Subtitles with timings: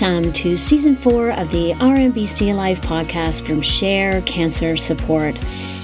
[0.00, 5.38] Welcome to season four of the Our MBC Life podcast from Share Cancer Support,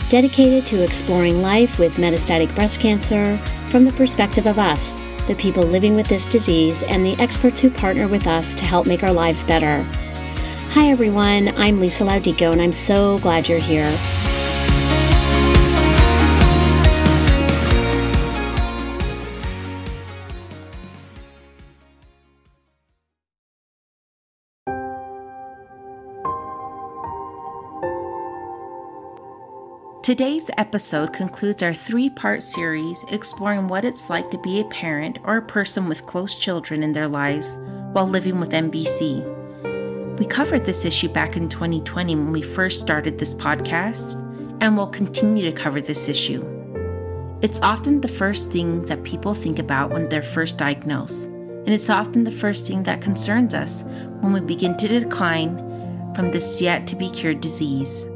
[0.09, 3.37] dedicated to exploring life with metastatic breast cancer
[3.69, 4.97] from the perspective of us,
[5.27, 8.87] the people living with this disease, and the experts who partner with us to help
[8.87, 9.83] make our lives better.
[10.71, 11.49] Hi, everyone.
[11.49, 13.91] I'm Lisa Laudico, and I'm so glad you're here.
[30.07, 35.19] Today's episode concludes our three part series exploring what it's like to be a parent
[35.25, 37.59] or a person with close children in their lives
[37.91, 40.17] while living with MBC.
[40.17, 44.23] We covered this issue back in 2020 when we first started this podcast,
[44.63, 46.41] and we'll continue to cover this issue.
[47.43, 51.91] It's often the first thing that people think about when they're first diagnosed, and it's
[51.91, 53.83] often the first thing that concerns us
[54.21, 55.57] when we begin to decline
[56.15, 58.09] from this yet to be cured disease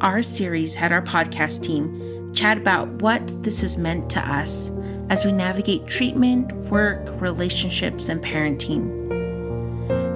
[0.00, 4.70] our series had our podcast team chat about what this has meant to us
[5.10, 8.98] as we navigate treatment, work, relationships, and parenting.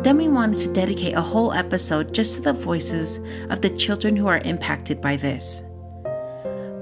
[0.05, 3.19] Then we wanted to dedicate a whole episode just to the voices
[3.51, 5.65] of the children who are impacted by this.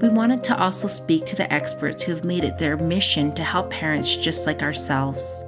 [0.01, 3.43] We wanted to also speak to the experts who have made it their mission to
[3.43, 5.43] help parents just like ourselves.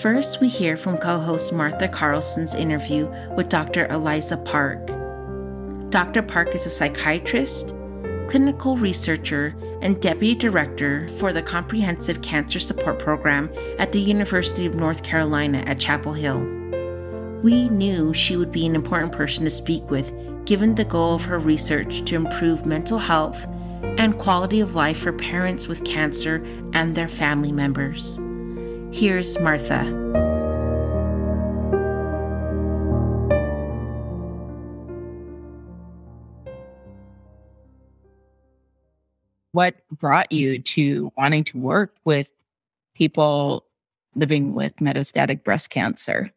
[0.00, 3.86] First, we hear from co host Martha Carlson's interview with Dr.
[3.86, 5.03] Eliza Park.
[5.94, 6.22] Dr.
[6.22, 7.68] Park is a psychiatrist,
[8.26, 14.74] clinical researcher, and deputy director for the Comprehensive Cancer Support Program at the University of
[14.74, 16.40] North Carolina at Chapel Hill.
[17.44, 20.12] We knew she would be an important person to speak with
[20.44, 23.46] given the goal of her research to improve mental health
[23.96, 28.18] and quality of life for parents with cancer and their family members.
[28.90, 30.23] Here's Martha.
[39.54, 40.62] What brought you mm-hmm.
[40.62, 42.32] to wanting to work with
[42.94, 43.64] people
[44.14, 46.30] living with metastatic breast cancer?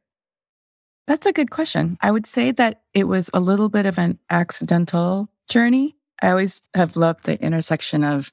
[1.08, 1.98] That's a good question.
[2.02, 5.96] I would say that it was a little bit of an accidental journey.
[6.22, 8.32] I always have loved the intersection of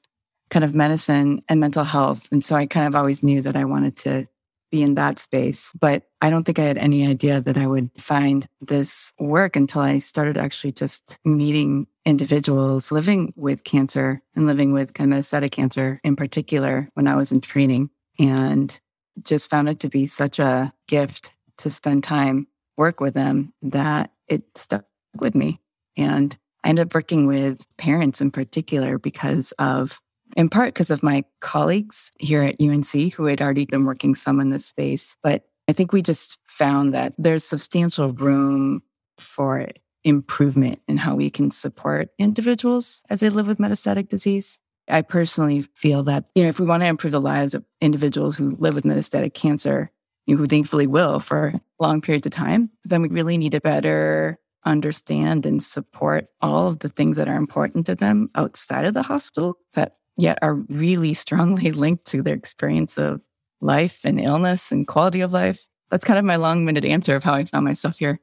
[0.49, 2.27] kind of medicine and mental health.
[2.31, 4.27] And so I kind of always knew that I wanted to
[4.71, 5.73] be in that space.
[5.79, 9.81] But I don't think I had any idea that I would find this work until
[9.81, 16.15] I started actually just meeting individuals living with cancer and living with metastatic cancer in
[16.15, 17.89] particular when I was in training
[18.19, 18.79] and
[19.23, 24.11] just found it to be such a gift to spend time work with them that
[24.27, 24.85] it stuck
[25.19, 25.61] with me.
[25.97, 29.99] And I ended up working with parents in particular because of,
[30.35, 34.39] in part because of my colleagues here at UNC who had already been working some
[34.39, 35.15] in this space.
[35.23, 38.83] But I think we just found that there's substantial room
[39.19, 39.59] for
[40.05, 44.59] improvement in how we can support individuals as they live with metastatic disease.
[44.87, 48.37] I personally feel that, you know, if we want to improve the lives of individuals
[48.37, 49.89] who live with metastatic cancer,
[50.27, 53.61] you know, who thankfully will for long periods of time, then we really need to
[53.61, 58.93] better understand and support all of the things that are important to them outside of
[58.93, 63.25] the hospital that yet are really strongly linked to their experience of
[63.59, 65.65] life and illness and quality of life.
[65.89, 68.19] That's kind of my long winded answer of how I found myself here.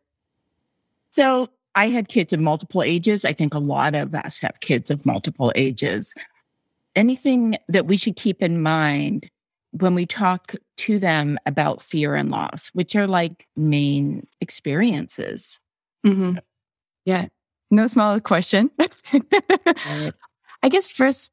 [1.10, 3.24] So I had kids of multiple ages.
[3.24, 6.14] I think a lot of us have kids of multiple ages.
[6.94, 9.30] Anything that we should keep in mind
[9.72, 15.60] when we talk to them about fear and loss, which are like main experiences?
[16.06, 16.38] Mm-hmm.
[17.04, 17.26] Yeah,
[17.70, 18.70] no small question.
[20.62, 21.32] I guess first,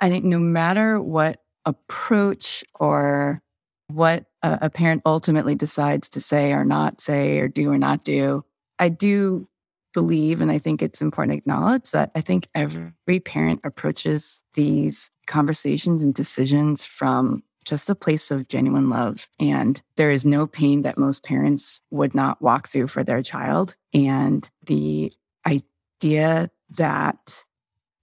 [0.00, 3.42] I think no matter what approach or
[3.88, 8.04] what a, a parent ultimately decides to say or not say or do or not
[8.04, 8.44] do,
[8.78, 9.48] I do
[9.92, 12.88] believe, and I think it's important to acknowledge that I think mm-hmm.
[13.06, 19.28] every parent approaches these conversations and decisions from just a place of genuine love.
[19.38, 23.76] And there is no pain that most parents would not walk through for their child.
[23.94, 25.12] And the
[25.46, 27.44] idea that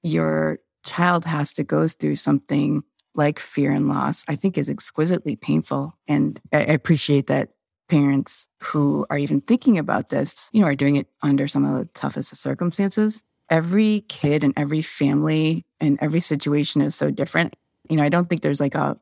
[0.02, 2.84] your child has to go through something
[3.16, 5.98] like fear and loss, I think is exquisitely painful.
[6.08, 7.50] And I appreciate that
[7.90, 11.78] parents who are even thinking about this, you know, are doing it under some of
[11.78, 13.24] the toughest of circumstances.
[13.50, 17.56] Every kid and every family and every situation is so different.
[17.90, 18.98] You know, I don't think there's like a,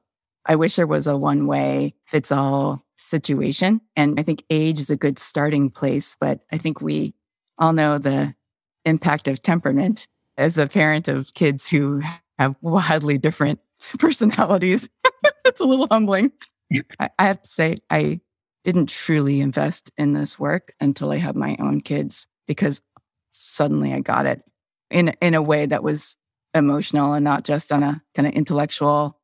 [0.45, 3.81] I wish there was a one way fits all situation.
[3.95, 7.13] And I think age is a good starting place, but I think we
[7.57, 8.33] all know the
[8.85, 10.07] impact of temperament
[10.37, 12.01] as a parent of kids who
[12.39, 13.59] have wildly different
[13.99, 14.89] personalities.
[15.45, 16.31] it's a little humbling.
[16.99, 18.21] I, I have to say, I
[18.67, 22.81] didn't truly invest in this work until I had my own kids because
[23.31, 24.43] suddenly I got it
[24.91, 26.17] in in a way that was
[26.53, 29.21] emotional and not just on a kind of intellectual,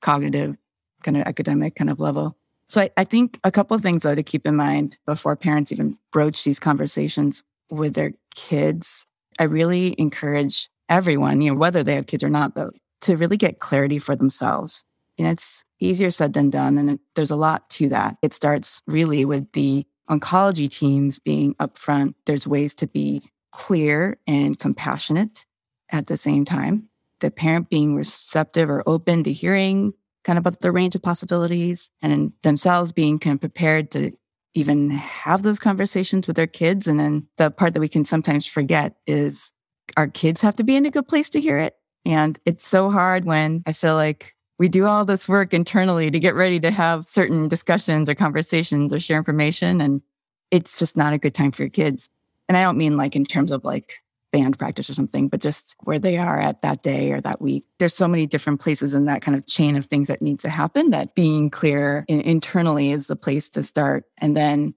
[0.00, 0.56] cognitive,
[1.02, 2.38] kind of academic kind of level.
[2.66, 5.70] So I, I think a couple of things though to keep in mind before parents
[5.70, 9.06] even broach these conversations with their kids.
[9.38, 12.70] I really encourage everyone, you know, whether they have kids or not, though,
[13.02, 14.82] to really get clarity for themselves.
[15.18, 16.78] And it's easier said than done.
[16.78, 18.16] And it, there's a lot to that.
[18.22, 22.14] It starts really with the oncology teams being upfront.
[22.26, 23.22] There's ways to be
[23.52, 25.46] clear and compassionate
[25.90, 26.88] at the same time.
[27.20, 29.92] The parent being receptive or open to hearing
[30.24, 34.12] kind of about the range of possibilities and themselves being kind of prepared to
[34.54, 36.86] even have those conversations with their kids.
[36.86, 39.52] And then the part that we can sometimes forget is
[39.96, 41.74] our kids have to be in a good place to hear it.
[42.04, 46.18] And it's so hard when I feel like we do all this work internally to
[46.18, 49.80] get ready to have certain discussions or conversations or share information.
[49.80, 50.02] And
[50.50, 52.10] it's just not a good time for your kids.
[52.48, 53.94] And I don't mean like in terms of like
[54.32, 57.64] band practice or something, but just where they are at that day or that week.
[57.78, 60.50] There's so many different places in that kind of chain of things that need to
[60.50, 64.04] happen that being clear in, internally is the place to start.
[64.18, 64.74] And then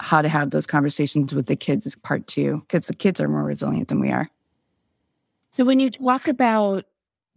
[0.00, 3.28] how to have those conversations with the kids is part two, because the kids are
[3.28, 4.28] more resilient than we are.
[5.52, 6.84] So when you talk about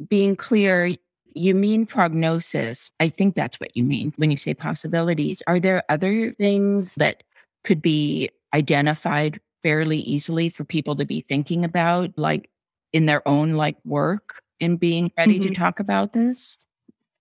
[0.07, 0.95] being clear,
[1.35, 2.91] you mean prognosis.
[2.99, 5.41] I think that's what you mean when you say possibilities.
[5.47, 7.23] Are there other things that
[7.63, 12.49] could be identified fairly easily for people to be thinking about, like
[12.93, 15.49] in their own like work in being ready mm-hmm.
[15.49, 16.57] to talk about this?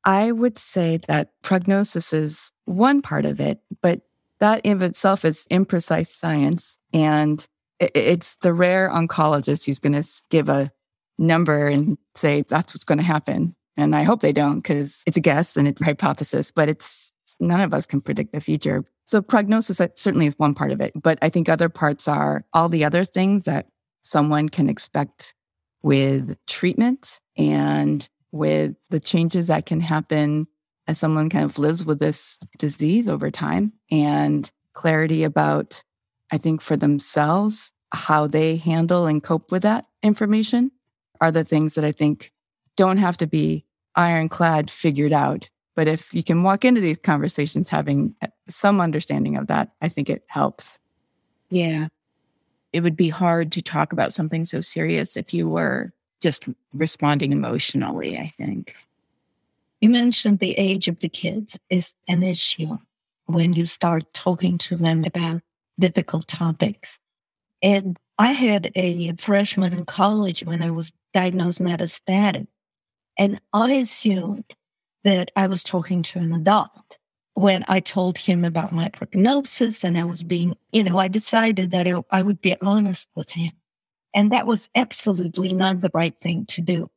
[0.05, 4.01] I would say that prognosis is one part of it, but
[4.39, 6.79] that in itself is imprecise science.
[6.93, 7.47] And
[7.79, 10.71] it's the rare oncologist who's going to give a
[11.19, 13.55] number and say that's what's going to happen.
[13.81, 17.12] And I hope they don't because it's a guess and it's a hypothesis, but it's
[17.38, 18.85] none of us can predict the future.
[19.06, 22.44] So prognosis uh, certainly is one part of it, but I think other parts are
[22.53, 23.67] all the other things that
[24.03, 25.35] someone can expect
[25.82, 30.47] with treatment and with the changes that can happen
[30.87, 35.83] as someone kind of lives with this disease over time and clarity about,
[36.33, 40.71] I think for themselves, how they handle and cope with that information
[41.21, 42.33] are the things that I think
[42.76, 43.67] don't have to be
[43.97, 45.49] ironclad figured out
[45.81, 49.89] but if you can walk into these conversations having uh, some understanding of that, I
[49.89, 50.79] think it helps.
[51.49, 51.89] Yeah.
[52.75, 57.33] It would be hard to talk about something so serious if you were just responding
[57.33, 58.75] emotionally, I think.
[59.81, 62.77] You mentioned the age of the kids is an issue
[63.25, 65.41] when you start talking to them about
[65.79, 66.99] difficult topics.
[67.63, 72.49] And I had a freshman in college when I was diagnosed metastatic.
[73.21, 74.57] And I assumed
[75.05, 76.99] that I was talking to an adult.
[77.35, 81.71] When I told him about my prognosis and I was being, you know, I decided
[81.71, 83.53] that I would be honest with him.
[84.15, 86.89] And that was absolutely not the right thing to do.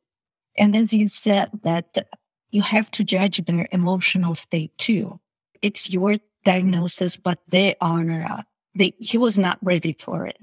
[0.56, 2.08] And as you said, that
[2.50, 5.20] you have to judge their emotional state too.
[5.60, 8.30] It's your diagnosis, but they are, not.
[8.30, 8.42] Uh,
[8.74, 10.38] they, he was not ready for it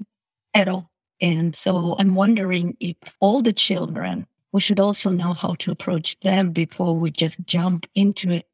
[0.54, 0.90] at all.
[1.20, 6.18] And so I'm wondering if all the children we should also know how to approach
[6.20, 8.46] them before we just jump into it.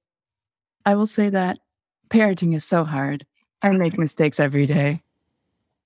[0.87, 1.59] I will say that
[2.09, 3.27] parenting is so hard.
[3.63, 5.03] I make mistakes every day.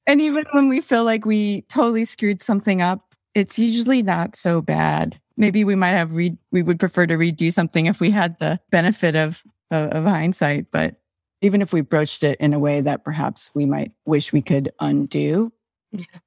[0.07, 4.61] And even when we feel like we totally screwed something up, it's usually not so
[4.61, 5.19] bad.
[5.37, 8.61] Maybe we might have read, we would prefer to redo something if we had the
[8.71, 10.71] benefit of, of, of hindsight.
[10.71, 10.97] But
[11.41, 14.71] even if we broached it in a way that perhaps we might wish we could
[14.81, 15.51] undo,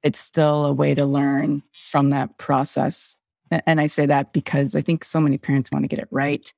[0.02, 3.16] it's still a way to learn from that process
[3.50, 6.52] and I say that because I think so many parents want to get it right.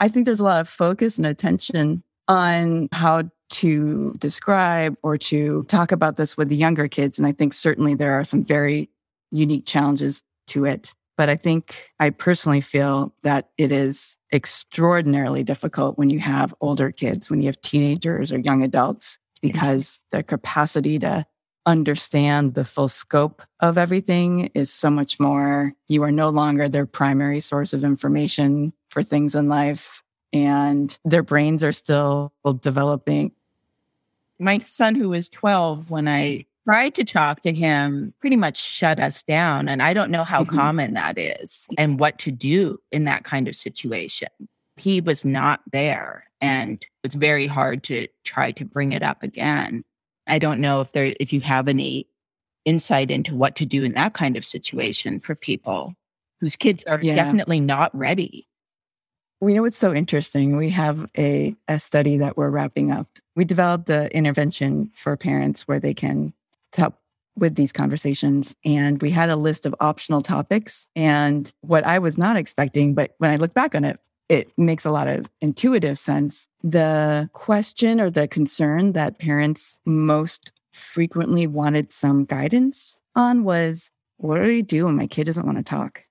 [0.00, 5.62] I think there's a lot of focus and attention on how to describe or to
[5.64, 7.18] talk about this with the younger kids.
[7.18, 8.90] And I think certainly there are some very
[9.30, 10.94] unique challenges to it.
[11.16, 16.90] But I think I personally feel that it is extraordinarily difficult when you have older
[16.90, 21.24] kids, when you have teenagers or young adults, because their capacity to
[21.66, 25.72] understand the full scope of everything is so much more.
[25.88, 30.02] You are no longer their primary source of information for things in life,
[30.32, 33.32] and their brains are still developing.
[34.38, 38.98] My son, who was 12 when I tried to talk to him, pretty much shut
[38.98, 39.68] us down.
[39.68, 40.56] And I don't know how mm-hmm.
[40.56, 44.28] common that is and what to do in that kind of situation.
[44.76, 49.84] He was not there, and it's very hard to try to bring it up again.
[50.26, 52.06] I don't know if there if you have any
[52.64, 55.94] insight into what to do in that kind of situation for people
[56.40, 57.14] whose kids are yeah.
[57.14, 58.46] definitely not ready.
[59.40, 60.56] We know it's so interesting.
[60.56, 63.08] We have a, a study that we're wrapping up.
[63.36, 66.32] We developed an intervention for parents where they can
[66.74, 66.94] help
[67.36, 68.54] with these conversations.
[68.64, 70.88] And we had a list of optional topics.
[70.96, 74.84] And what I was not expecting, but when I look back on it, it makes
[74.84, 76.48] a lot of intuitive sense.
[76.62, 84.36] The question or the concern that parents most frequently wanted some guidance on was what
[84.36, 86.04] do I do when my kid doesn't want to talk?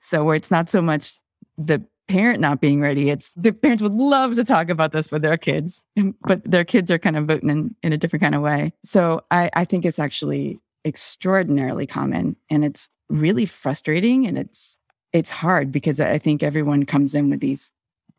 [0.00, 1.18] So, where it's not so much
[1.58, 5.22] the parent not being ready, it's the parents would love to talk about this with
[5.22, 5.84] their kids,
[6.22, 8.72] but their kids are kind of voting in, in a different kind of way.
[8.84, 14.78] So, I, I think it's actually extraordinarily common and it's really frustrating and it's
[15.12, 17.70] it's hard because I think everyone comes in with these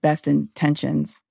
[0.01, 1.21] best intentions.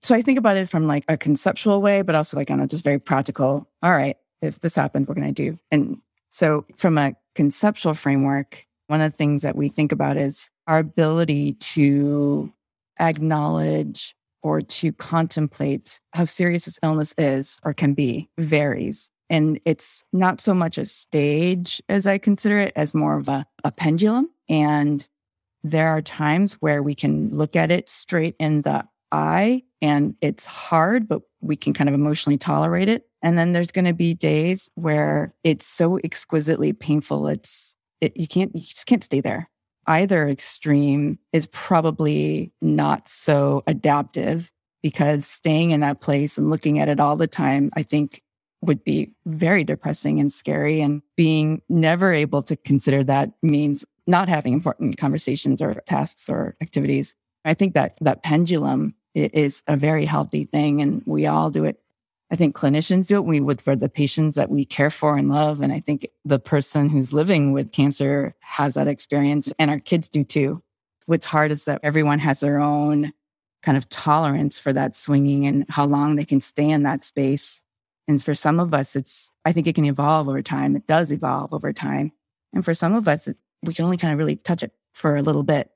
[0.00, 2.66] So I think about it from like a conceptual way, but also like on a
[2.66, 3.68] just very practical.
[3.82, 5.58] All right, if this happened, what can I do?
[5.70, 5.98] And
[6.30, 10.78] so from a conceptual framework, one of the things that we think about is our
[10.78, 12.52] ability to
[13.00, 19.10] acknowledge or to contemplate how serious this illness is or can be varies.
[19.30, 23.46] And it's not so much a stage as I consider it as more of a,
[23.64, 24.28] a pendulum.
[24.48, 25.06] And
[25.62, 30.44] there are times where we can look at it straight in the eye and it's
[30.44, 33.06] hard, but we can kind of emotionally tolerate it.
[33.22, 37.28] And then there's going to be days where it's so exquisitely painful.
[37.28, 39.48] It's, it, you can't, you just can't stay there.
[39.86, 44.50] Either extreme is probably not so adaptive
[44.82, 48.22] because staying in that place and looking at it all the time, I think
[48.60, 50.80] would be very depressing and scary.
[50.80, 56.56] And being never able to consider that means not having important conversations or tasks or
[56.60, 57.14] activities.
[57.44, 61.80] I think that that pendulum is a very healthy thing and we all do it.
[62.30, 65.28] I think clinicians do it we with for the patients that we care for and
[65.28, 65.60] love.
[65.60, 70.08] And I think the person who's living with cancer has that experience and our kids
[70.08, 70.62] do too.
[71.06, 73.12] What's hard is that everyone has their own
[73.62, 77.62] kind of tolerance for that swinging and how long they can stay in that space.
[78.08, 80.76] And for some of us, it's, I think it can evolve over time.
[80.76, 82.12] It does evolve over time.
[82.52, 85.16] And for some of us, it, we can only kind of really touch it for
[85.16, 85.70] a little bit.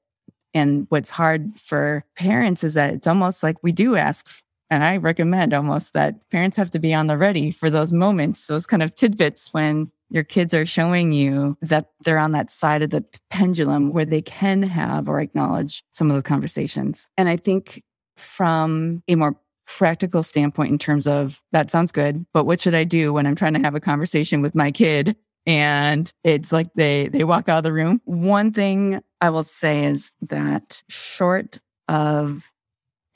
[0.54, 4.26] And what's hard for parents is that it's almost like we do ask,
[4.70, 8.46] and I recommend almost that parents have to be on the ready for those moments,
[8.46, 12.82] those kind of tidbits when your kids are showing you that they're on that side
[12.82, 17.08] of the pendulum where they can have or acknowledge some of those conversations.
[17.18, 17.82] And I think
[18.16, 22.84] from a more practical standpoint, in terms of that sounds good, but what should I
[22.84, 25.14] do when I'm trying to have a conversation with my kid
[25.46, 28.00] and it's like they they walk out of the room.
[28.04, 32.50] One thing I will say is that short of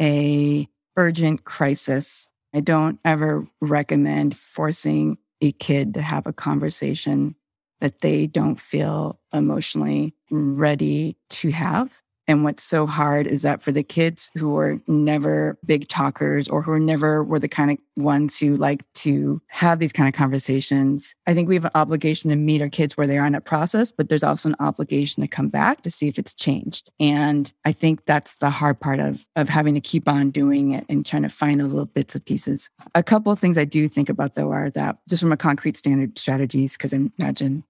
[0.01, 7.35] a urgent crisis, I don't ever recommend forcing a kid to have a conversation
[7.81, 12.02] that they don't feel emotionally ready to have.
[12.29, 16.63] And what's so hard is that for the kids who are never big talkers or
[16.63, 21.15] who never were the kind of ones who like to have these kind of conversations,
[21.27, 23.45] I think we have an obligation to meet our kids where they are in that
[23.45, 26.91] process, but there's also an obligation to come back to see if it's changed.
[27.01, 30.85] And I think that's the hard part of, of having to keep on doing it
[30.89, 32.71] and trying to find those little bits of pieces.
[32.95, 35.77] A couple of things I do think about though are that just from a concrete
[35.77, 37.65] standard strategies, because I imagine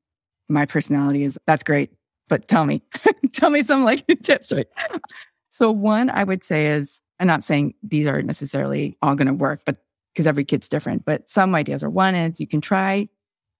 [0.48, 1.90] my personality is that's great
[2.32, 2.82] but tell me,
[3.32, 4.66] tell me some like tips, right?
[5.50, 9.34] So one I would say is, I'm not saying these are necessarily all going to
[9.34, 9.84] work, but
[10.14, 13.06] because every kid's different, but some ideas are one is you can try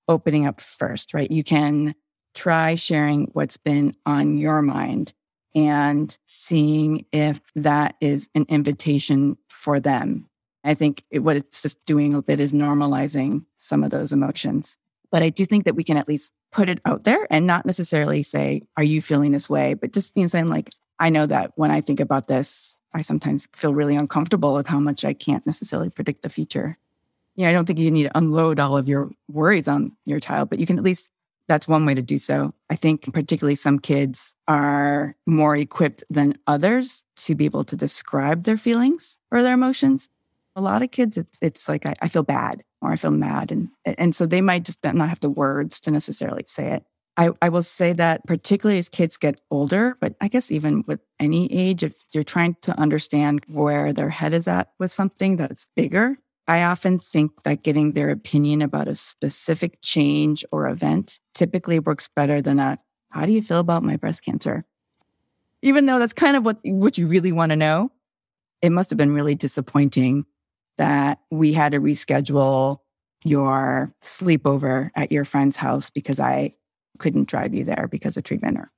[0.09, 1.31] opening up first, right?
[1.31, 1.95] You can
[2.35, 5.13] try sharing what's been on your mind
[5.55, 10.31] and seeing if that is an invitation for them.
[10.65, 14.79] I think it, what it's just doing a bit is normalizing some of those emotions.
[15.11, 17.67] But I do think that we can at least put it out there and not
[17.67, 19.75] necessarily say, Are you feeling this way?
[19.75, 23.01] But just you know, saying, like, I know that when I think about this, I
[23.01, 26.79] sometimes feel really uncomfortable with how much I can't necessarily predict the future.
[27.35, 30.51] Yeah, I don't think you need to unload all of your worries on your child,
[30.51, 31.11] but you can at least,
[31.49, 32.55] that's one way to do so.
[32.71, 38.45] I think particularly some kids are more equipped than others to be able to describe
[38.45, 40.11] their feelings or their emotions.
[40.55, 43.53] A lot of kids, it's, it's like, I, I feel bad or I feel mad.
[43.53, 46.85] And, and so they might just not have the words to necessarily say it.
[47.17, 51.01] I, I will say that particularly as kids get older, but I guess even with
[51.21, 55.69] any age, if you're trying to understand where their head is at with something that's
[55.77, 56.17] bigger,
[56.49, 62.09] I often think that getting their opinion about a specific change or event typically works
[62.17, 62.79] better than a,
[63.11, 64.65] how do you feel about my breast cancer?
[65.61, 67.93] Even though that's kind of what, what you really want to know,
[68.63, 70.25] it must have been really disappointing
[70.79, 72.79] that we had to reschedule
[73.25, 76.53] your sleepover at your friend's house because I
[76.99, 78.73] couldn't drive you there because of treatment or,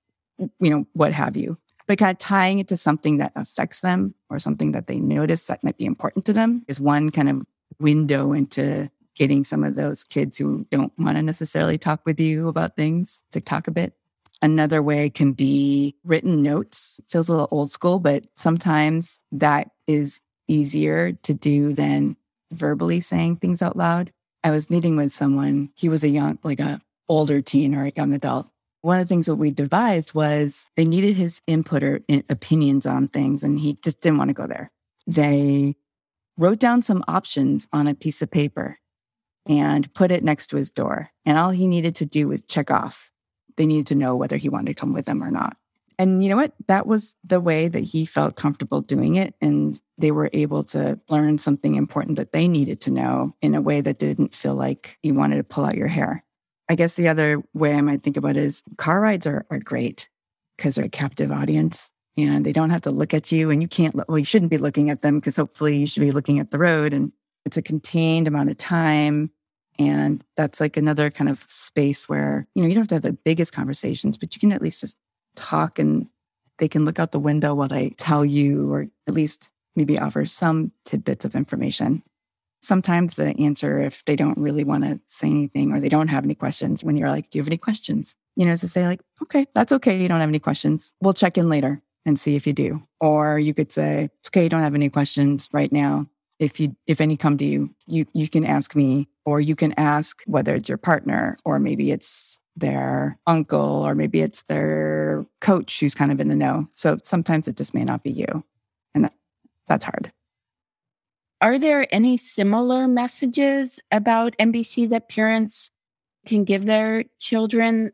[0.61, 1.59] you know, what have you.
[1.87, 5.47] but kind of tying it to something that affects them or something that they notice
[5.47, 7.45] that might be important to them is one kind of
[7.79, 12.49] window into getting some of those kids who don't want to necessarily talk with you
[12.49, 13.95] about things to talk a bit.
[14.43, 17.01] Another way can be written notes.
[17.09, 22.17] Feels a little old school, but sometimes that is easier to do than
[22.51, 24.13] verbally saying things out loud.
[24.43, 27.93] I was meeting with someone, he was a young, like a older teen or a
[27.97, 28.49] young adult.
[28.83, 33.09] One of the things that we devised was they needed his input or opinions on
[33.09, 34.71] things, and he just didn't want to go there.
[35.07, 35.77] They
[36.37, 38.79] wrote down some options on a piece of paper
[39.47, 41.11] and put it next to his door.
[41.25, 43.11] And all he needed to do was check off.
[43.57, 45.57] They needed to know whether he wanted to come with them or not.
[45.99, 46.53] And you know what?
[46.67, 49.35] That was the way that he felt comfortable doing it.
[49.41, 53.61] And they were able to learn something important that they needed to know in a
[53.61, 56.25] way that didn't feel like you wanted to pull out your hair.
[56.69, 59.59] I guess the other way I might think about it is car rides are, are
[59.59, 60.09] great
[60.57, 63.69] because they're a captive audience and they don't have to look at you and you
[63.69, 66.51] can't, well, you shouldn't be looking at them because hopefully you should be looking at
[66.51, 67.13] the road and
[67.45, 69.31] it's a contained amount of time.
[69.79, 73.03] And that's like another kind of space where, you know, you don't have to have
[73.03, 74.97] the biggest conversations, but you can at least just
[75.35, 76.07] talk and
[76.59, 80.25] they can look out the window while they tell you, or at least maybe offer
[80.25, 82.03] some tidbits of information.
[82.61, 86.25] Sometimes the answer, if they don't really want to say anything or they don't have
[86.25, 88.17] any questions, when you're like, Do you have any questions?
[88.37, 90.01] You know, is to say, like, okay, that's okay.
[90.01, 90.93] You don't have any questions.
[91.01, 92.83] We'll check in later and see if you do.
[93.01, 96.09] Or you could say, It's okay, you don't have any questions right now.
[96.45, 99.73] If you if any come to you, you you can ask me, or you can
[99.79, 105.81] ask whether it's your partner or maybe it's their uncle or maybe it's their coach
[105.81, 106.69] who's kind of in the know.
[106.73, 108.45] So sometimes it just may not be you.
[108.95, 109.15] And that,
[109.67, 110.13] that's hard.
[111.41, 115.71] Are there any similar messages about MBC that parents
[116.27, 117.93] can give their children?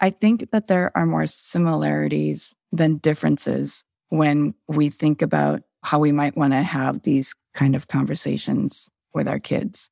[0.00, 6.10] I think that there are more similarities than differences when we think about how we
[6.10, 9.88] might want to have these kind of conversations with our kids.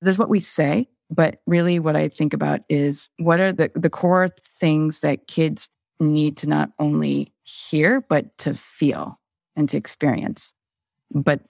[0.00, 3.90] There's what we say, but really, what I think about is what are the, the
[3.90, 5.68] core things that kids
[6.00, 9.20] need to not only hear, but to feel
[9.54, 10.54] and to experience.
[11.12, 11.42] But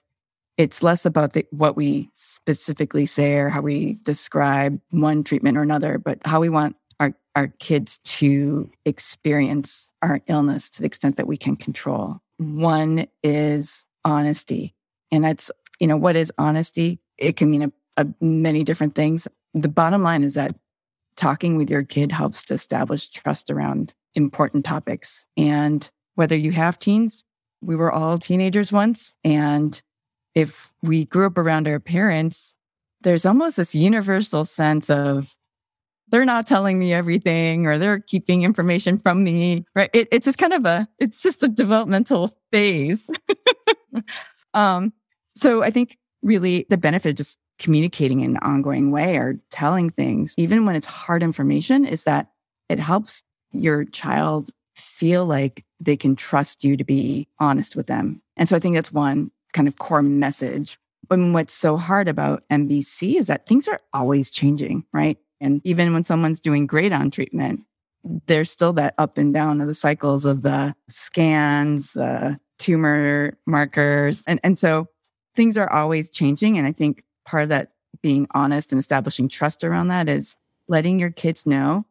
[0.57, 5.61] it's less about the, what we specifically say or how we describe one treatment or
[5.61, 11.15] another, but how we want our, our kids to experience our illness to the extent
[11.15, 12.19] that we can control.
[12.37, 14.75] One is honesty.
[15.11, 16.99] And that's, you know, what is honesty?
[17.17, 20.55] It can mean a, a many different things the bottom line is that
[21.15, 25.25] talking with your kid helps to establish trust around important topics.
[25.37, 27.23] And whether you have teens,
[27.61, 29.15] we were all teenagers once.
[29.23, 29.81] And
[30.35, 32.53] if we grew up around our parents,
[33.01, 35.35] there's almost this universal sense of
[36.09, 39.89] they're not telling me everything or they're keeping information from me, right?
[39.93, 43.09] It, it's just kind of a, it's just a developmental phase.
[44.53, 44.93] um,
[45.35, 49.89] so I think really the benefit of just communicating in an ongoing way or telling
[49.89, 52.27] things, even when it's hard information, is that
[52.69, 58.21] it helps your child feel like they can trust you to be honest with them.
[58.35, 60.77] And so I think that's one kind of core message.
[61.09, 65.17] And what's so hard about MBC is that things are always changing, right?
[65.41, 67.61] And even when someone's doing great on treatment,
[68.27, 74.23] there's still that up and down of the cycles of the scans, the tumor markers.
[74.27, 74.87] And, and so
[75.35, 76.57] things are always changing.
[76.57, 77.71] And I think part of that
[78.01, 80.35] being honest and establishing trust around that is
[80.67, 81.85] letting your kids know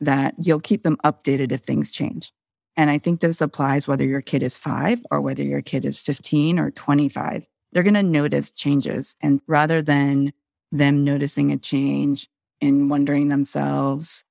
[0.00, 2.32] that you'll keep them updated if things change.
[2.76, 6.00] And I think this applies whether your kid is five or whether your kid is
[6.00, 7.46] 15 or 25.
[7.72, 9.16] They're going to notice changes.
[9.20, 10.32] And rather than
[10.70, 12.28] them noticing a change
[12.60, 14.24] and wondering themselves,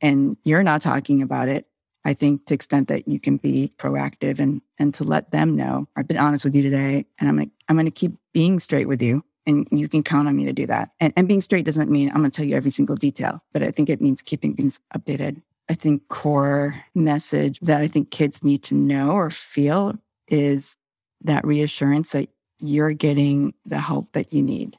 [0.00, 1.66] and you're not talking about it,
[2.04, 5.88] I think to extent that you can be proactive and and to let them know,
[5.96, 9.02] I've been honest with you today, and I'm gonna I'm gonna keep being straight with
[9.02, 10.90] you and you can count on me to do that.
[11.00, 13.70] And, and being straight doesn't mean I'm to tell you every single detail, but I
[13.70, 15.42] think it means keeping things updated.
[15.68, 19.94] I think core message that I think kids need to know or feel
[20.28, 20.76] is
[21.22, 22.28] that reassurance that
[22.60, 24.76] you're getting the help that you need.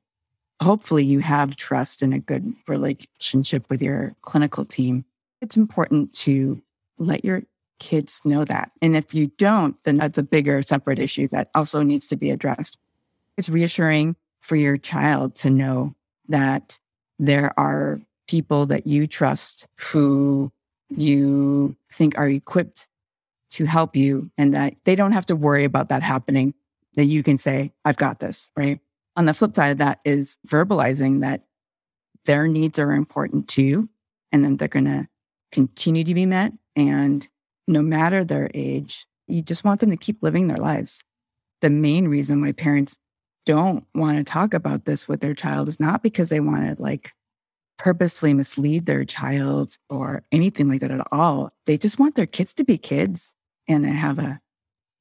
[0.61, 5.05] Hopefully, you have trust and a good relationship with your clinical team.
[5.41, 6.61] It's important to
[6.97, 7.43] let your
[7.79, 8.71] kids know that.
[8.81, 12.29] And if you don't, then that's a bigger separate issue that also needs to be
[12.29, 12.77] addressed.
[13.37, 15.95] It's reassuring for your child to know
[16.29, 16.79] that
[17.19, 20.51] there are people that you trust who
[20.89, 22.87] you think are equipped
[23.51, 26.53] to help you and that they don't have to worry about that happening,
[26.95, 28.79] that you can say, I've got this, right?
[29.15, 31.43] On the flip side of that is verbalizing that
[32.25, 33.89] their needs are important to you
[34.31, 35.07] and then they're going to
[35.51, 37.27] continue to be met and
[37.67, 39.05] no matter their age.
[39.27, 41.03] You just want them to keep living their lives.
[41.61, 42.97] The main reason why parents
[43.45, 46.81] don't want to talk about this with their child is not because they want to
[46.81, 47.11] like
[47.77, 51.51] purposely mislead their child or anything like that at all.
[51.65, 53.33] They just want their kids to be kids
[53.67, 54.39] and have a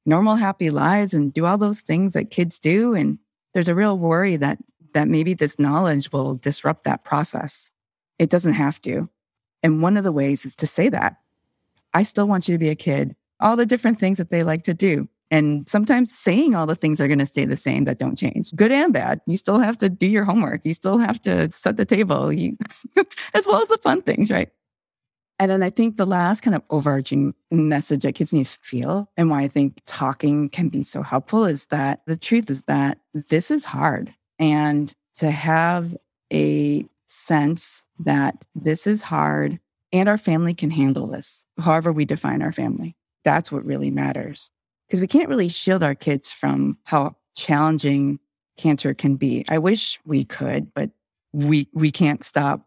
[0.05, 2.93] normal, happy lives and do all those things that kids do.
[2.93, 3.19] And
[3.53, 4.57] there's a real worry that
[4.93, 7.71] that maybe this knowledge will disrupt that process.
[8.19, 9.09] It doesn't have to.
[9.63, 11.15] And one of the ways is to say that
[11.93, 14.63] I still want you to be a kid, all the different things that they like
[14.63, 15.07] to do.
[15.31, 18.53] And sometimes saying all the things are going to stay the same that don't change,
[18.55, 19.19] good and bad.
[19.25, 20.63] You still have to do your homework.
[20.63, 22.55] You still have to set the table, you,
[23.33, 24.49] as well as the fun things, right?
[25.43, 29.09] And then I think the last kind of overarching message that kids need to feel
[29.17, 32.99] and why I think talking can be so helpful is that the truth is that
[33.13, 34.13] this is hard.
[34.39, 35.97] And to have
[36.31, 39.59] a sense that this is hard
[39.91, 42.95] and our family can handle this, however we define our family.
[43.25, 44.49] That's what really matters.
[44.87, 48.17] Because we can't really shield our kids from how challenging
[48.55, 49.43] cancer can be.
[49.49, 50.91] I wish we could, but
[51.33, 52.65] we we can't stop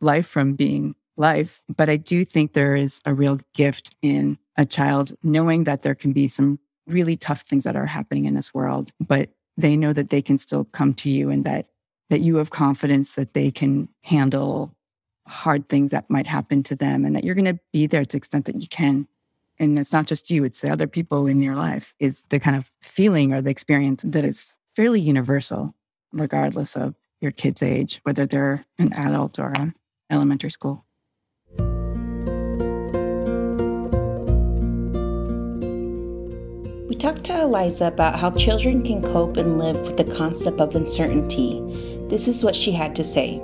[0.00, 1.62] life from being life.
[1.74, 5.94] But I do think there is a real gift in a child knowing that there
[5.94, 9.92] can be some really tough things that are happening in this world, but they know
[9.92, 11.66] that they can still come to you and that
[12.08, 14.76] that you have confidence that they can handle
[15.26, 18.12] hard things that might happen to them and that you're going to be there to
[18.12, 19.08] the extent that you can.
[19.58, 22.56] And it's not just you, it's the other people in your life is the kind
[22.56, 25.74] of feeling or the experience that is fairly universal,
[26.12, 29.74] regardless of your kid's age, whether they're an adult or an
[30.10, 30.85] elementary school.
[37.06, 41.62] Talked to Eliza about how children can cope and live with the concept of uncertainty.
[42.08, 43.38] This is what she had to say.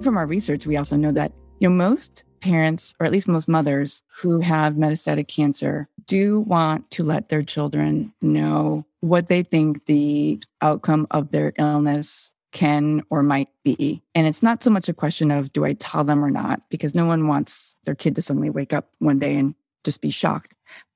[0.00, 3.48] From our research, we also know that you know most parents, or at least most
[3.48, 9.86] mothers who have metastatic cancer, do want to let their children know what they think
[9.86, 14.02] the outcome of their illness can or might be.
[14.14, 16.94] And it's not so much a question of do I tell them or not, because
[16.94, 19.54] no one wants their kid to suddenly wake up one day and
[19.84, 20.54] just be shocked.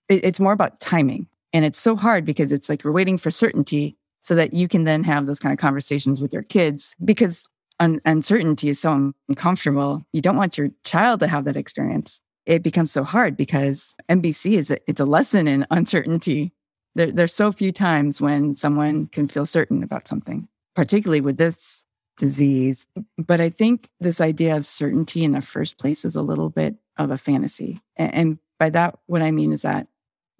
[0.08, 1.28] It's more about timing.
[1.52, 4.84] And it's so hard because it's like we're waiting for certainty so that you can
[4.84, 7.44] then have those kind of conversations with your kids because
[7.78, 10.04] un- uncertainty is so uncomfortable.
[10.12, 12.20] You don't want your child to have that experience.
[12.46, 16.52] It becomes so hard because MBC is a, it's a lesson in uncertainty.
[16.94, 21.85] There, there's so few times when someone can feel certain about something particularly with this
[22.16, 22.87] disease.
[23.18, 26.76] But I think this idea of certainty in the first place is a little bit
[26.98, 27.80] of a fantasy.
[27.96, 29.88] And by that, what I mean is that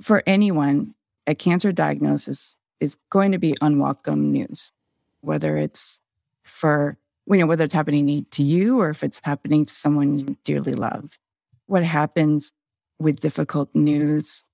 [0.01, 0.95] for anyone,
[1.27, 4.73] a cancer diagnosis is going to be unwelcome news,
[5.21, 6.01] whether it's
[6.45, 10.37] for, you know, whether it's happening to you or if it's happening to someone you
[10.45, 11.19] dearly love.
[11.66, 12.53] What happens
[12.99, 14.45] with difficult news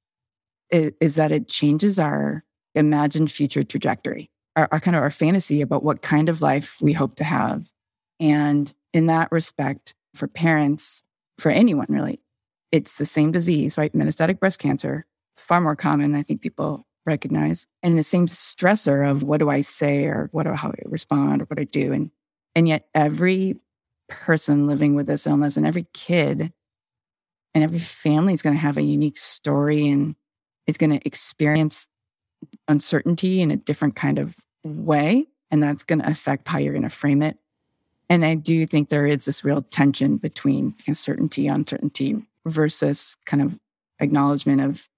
[0.71, 5.61] is, is that it changes our imagined future trajectory our, our kind of our fantasy
[5.61, 7.71] about what kind of life we hope to have.
[8.19, 11.05] And in that respect, for parents,
[11.39, 12.21] for anyone really,
[12.73, 13.93] it's the same disease, right?
[13.93, 19.23] Metastatic breast cancer, far more common, I think people recognize, and the same stressor of
[19.23, 21.93] what do I say or what do how I respond or what I do.
[21.93, 22.11] And
[22.55, 23.57] and yet every
[24.09, 26.53] person living with this illness and every kid
[27.55, 30.17] and every family is going to have a unique story and
[30.67, 31.89] is going to experience
[32.69, 35.27] uncertainty in a different kind of way.
[35.51, 37.39] And that's going to affect how you're going to frame it.
[38.09, 43.59] And I do think there is this real tension between certainty, uncertainty versus kind of
[43.99, 44.89] acknowledgement of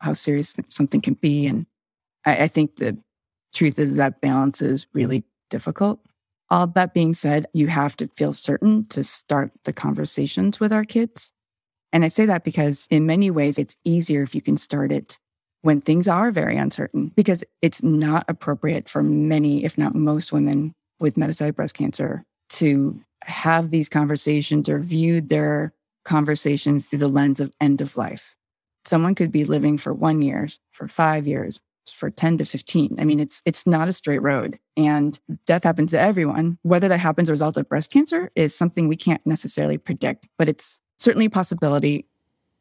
[0.00, 1.46] how serious something can be.
[1.46, 1.66] And
[2.24, 2.98] I, I think the
[3.54, 6.00] truth is that balance is really difficult.
[6.50, 10.84] All that being said, you have to feel certain to start the conversations with our
[10.84, 11.32] kids.
[11.92, 15.18] And I say that because in many ways, it's easier if you can start it
[15.62, 20.72] when things are very uncertain because it's not appropriate for many, if not most women
[20.98, 25.72] with metastatic breast cancer to have these conversations or view their
[26.04, 28.34] conversations through the lens of end of life.
[28.84, 31.60] Someone could be living for one year, for five years,
[31.92, 32.96] for 10 to 15.
[32.98, 34.58] I mean, it's it's not a straight road.
[34.76, 36.58] And death happens to everyone.
[36.62, 40.26] Whether that happens as a result of breast cancer is something we can't necessarily predict,
[40.38, 42.06] but it's certainly a possibility.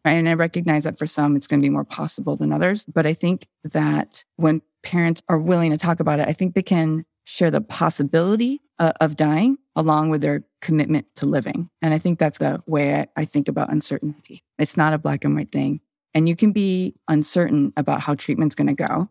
[0.05, 2.85] And I recognize that for some, it's going to be more possible than others.
[2.85, 6.61] But I think that when parents are willing to talk about it, I think they
[6.61, 11.69] can share the possibility uh, of dying along with their commitment to living.
[11.81, 14.43] And I think that's the way I, I think about uncertainty.
[14.57, 15.81] It's not a black and white thing.
[16.13, 19.09] And you can be uncertain about how treatment's going to go.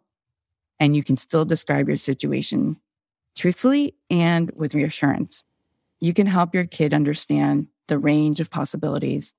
[0.80, 2.76] And you can still describe your situation
[3.36, 5.44] truthfully and with reassurance.
[6.00, 9.34] you can help your kid understand the range of possibilities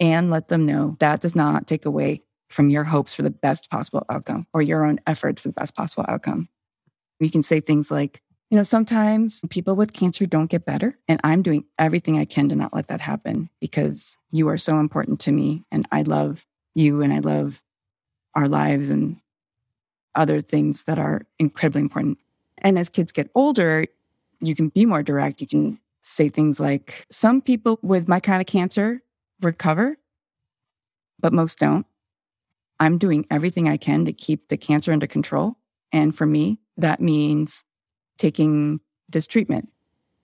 [0.00, 3.70] and let them know that does not take away from your hopes for the best
[3.70, 6.48] possible outcome or your own efforts for the best possible outcome.
[7.20, 11.18] We can say things like, you know, sometimes people with cancer don't get better, and
[11.24, 15.20] I'm doing everything I can to not let that happen because you are so important
[15.20, 17.62] to me, and I love you, and I love
[18.34, 19.16] our lives and
[20.14, 22.18] other things that are incredibly important.
[22.58, 23.86] And as kids get older,
[24.40, 25.40] you can be more direct.
[25.40, 29.00] You can say things like, some people with my kind of cancer
[29.42, 29.98] recover,
[31.20, 31.86] but most don't.
[32.80, 35.56] I'm doing everything I can to keep the cancer under control.
[35.92, 37.64] And for me, that means
[38.18, 39.68] taking this treatment.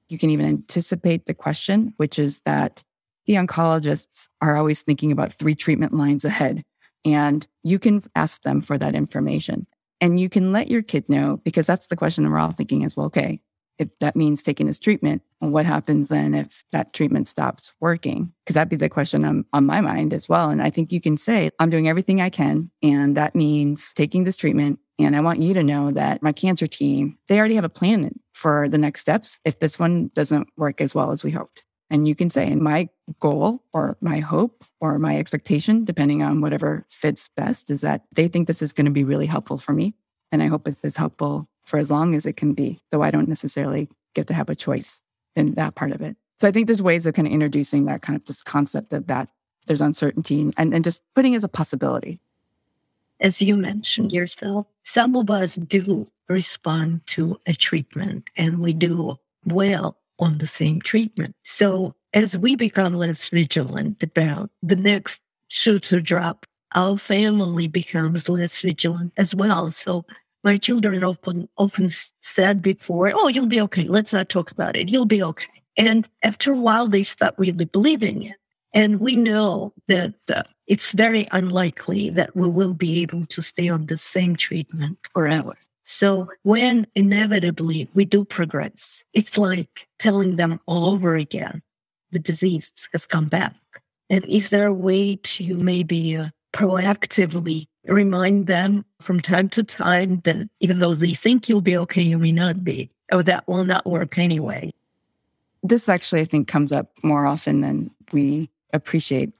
[0.08, 2.82] You can even anticipate the question, which is that
[3.26, 6.64] the oncologists are always thinking about three treatment lines ahead.
[7.04, 9.66] And you can ask them for that information.
[10.00, 12.96] And you can let your kid know, because that's the question we're all thinking as
[12.96, 13.06] well.
[13.06, 13.40] Okay,
[13.78, 18.32] if that means taking this treatment, what happens then if that treatment stops working?
[18.44, 20.50] Because that'd be the question on, on my mind as well.
[20.50, 22.70] And I think you can say, I'm doing everything I can.
[22.82, 24.80] And that means taking this treatment.
[24.98, 28.18] And I want you to know that my cancer team, they already have a plan
[28.32, 31.64] for the next steps if this one doesn't work as well as we hoped.
[31.90, 32.88] And you can say, and my
[33.20, 38.28] goal or my hope or my expectation, depending on whatever fits best, is that they
[38.28, 39.94] think this is going to be really helpful for me.
[40.30, 42.80] And I hope it's helpful for as long as it can be.
[42.90, 45.00] Though I don't necessarily get to have a choice
[45.36, 46.16] in that part of it.
[46.38, 49.06] So I think there's ways of kind of introducing that kind of this concept of
[49.08, 49.28] that
[49.66, 52.18] there's uncertainty and, and just putting as a possibility.
[53.20, 59.18] As you mentioned yourself, some of us do respond to a treatment and we do
[59.44, 61.34] well on the same treatment.
[61.42, 68.28] So as we become less vigilant about the next shoe to drop, our family becomes
[68.28, 69.70] less vigilant as well.
[69.70, 70.04] So
[70.44, 71.90] my children often often
[72.22, 73.88] said before, "Oh, you'll be okay.
[73.88, 74.88] Let's not talk about it.
[74.88, 78.36] You'll be okay." And after a while, they start really believing it.
[78.74, 83.68] And we know that uh, it's very unlikely that we will be able to stay
[83.68, 85.56] on the same treatment forever.
[85.84, 91.62] So when inevitably we do progress, it's like telling them all over again,
[92.10, 93.54] the disease has come back.
[94.10, 100.20] And is there a way to maybe uh, proactively remind them from time to time
[100.24, 103.64] that even though they think you'll be okay, you may not be, or that will
[103.64, 104.72] not work anyway.
[105.62, 109.34] This actually, I think, comes up more often than we appreciate.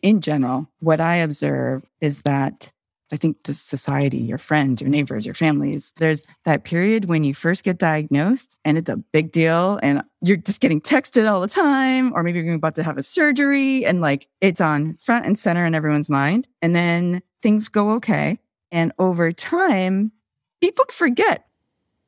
[0.00, 2.72] In general, what I observe is that
[3.10, 7.34] I think to society, your friends, your neighbors, your families, there's that period when you
[7.34, 11.48] first get diagnosed and it's a big deal and you're just getting texted all the
[11.48, 15.38] time, or maybe you're about to have a surgery and like it's on front and
[15.38, 16.46] center in everyone's mind.
[16.60, 18.38] And then things go okay.
[18.70, 20.12] And over time,
[20.60, 21.46] people forget.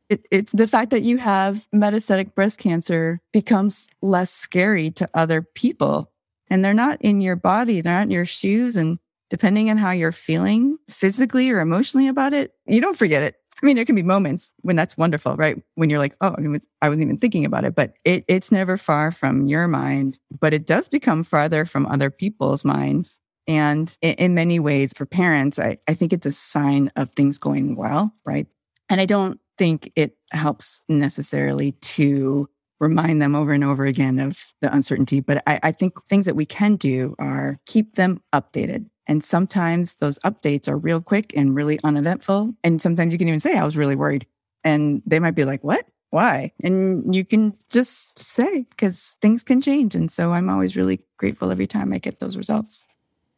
[0.09, 5.43] It, it's the fact that you have metastatic breast cancer becomes less scary to other
[5.43, 6.11] people.
[6.49, 8.77] And they're not in your body, they're not in your shoes.
[8.77, 8.99] And
[9.31, 13.37] depending on how you're feeling physically or emotionally about it, you don't forget it.
[13.63, 15.63] I mean, there can be moments when that's wonderful, right?
[15.75, 16.35] When you're like, oh,
[16.81, 20.55] I wasn't even thinking about it, but it, it's never far from your mind, but
[20.55, 23.21] it does become farther from other people's minds.
[23.51, 27.75] And in, many ways, for parents, I, I think it's a sign of things going
[27.75, 28.47] well, right?
[28.89, 34.55] And I don't think it helps necessarily to remind them over and over again of
[34.61, 35.19] the uncertainty.
[35.19, 38.87] But I, I, think things that we can do are keep them updated.
[39.09, 42.55] And sometimes those updates are real quick and really uneventful.
[42.63, 44.29] And sometimes you can even say, I was really worried.
[44.63, 45.87] And they might be like, What?
[46.11, 46.53] Why?
[46.63, 49.97] And you can just say, because things can change.
[49.97, 52.87] And so I'm always really grateful every time I get those results.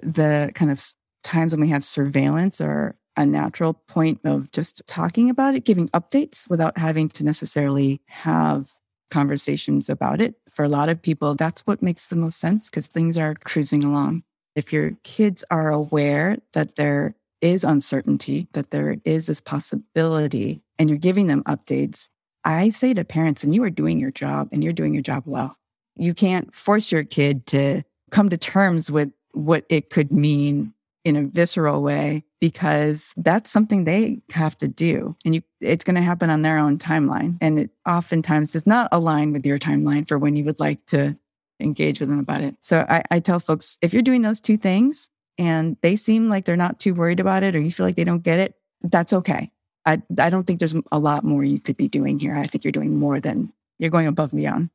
[0.02, 0.84] The kind of
[1.22, 5.88] times when we have surveillance are a natural point of just talking about it, giving
[5.88, 8.70] updates without having to necessarily have
[9.10, 10.34] conversations about it.
[10.50, 13.84] For a lot of people, that's what makes the most sense because things are cruising
[13.84, 14.22] along.
[14.56, 20.88] If your kids are aware that there is uncertainty, that there is this possibility, and
[20.88, 22.08] you're giving them updates,
[22.44, 25.24] I say to parents, and you are doing your job and you're doing your job
[25.26, 25.56] well.
[25.96, 31.16] You can't force your kid to come to terms with what it could mean in
[31.16, 36.02] a visceral way because that's something they have to do and you it's going to
[36.02, 40.16] happen on their own timeline and it oftentimes does not align with your timeline for
[40.16, 41.16] when you would like to
[41.62, 42.56] engage with them about it.
[42.60, 46.44] So I, I tell folks if you're doing those two things and they seem like
[46.44, 49.12] they're not too worried about it or you feel like they don't get it, that's
[49.12, 49.50] okay.
[49.86, 52.36] I, I don't think there's a lot more you could be doing here.
[52.36, 54.70] I think you're doing more than you're going above and beyond.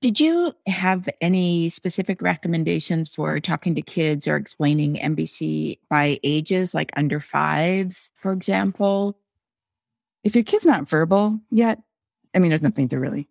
[0.00, 6.74] Did you have any specific recommendations for talking to kids or explaining MBC by ages,
[6.74, 9.18] like under five, for example?
[10.24, 11.82] If your kid's not verbal yet,
[12.34, 13.28] I mean, there's nothing to really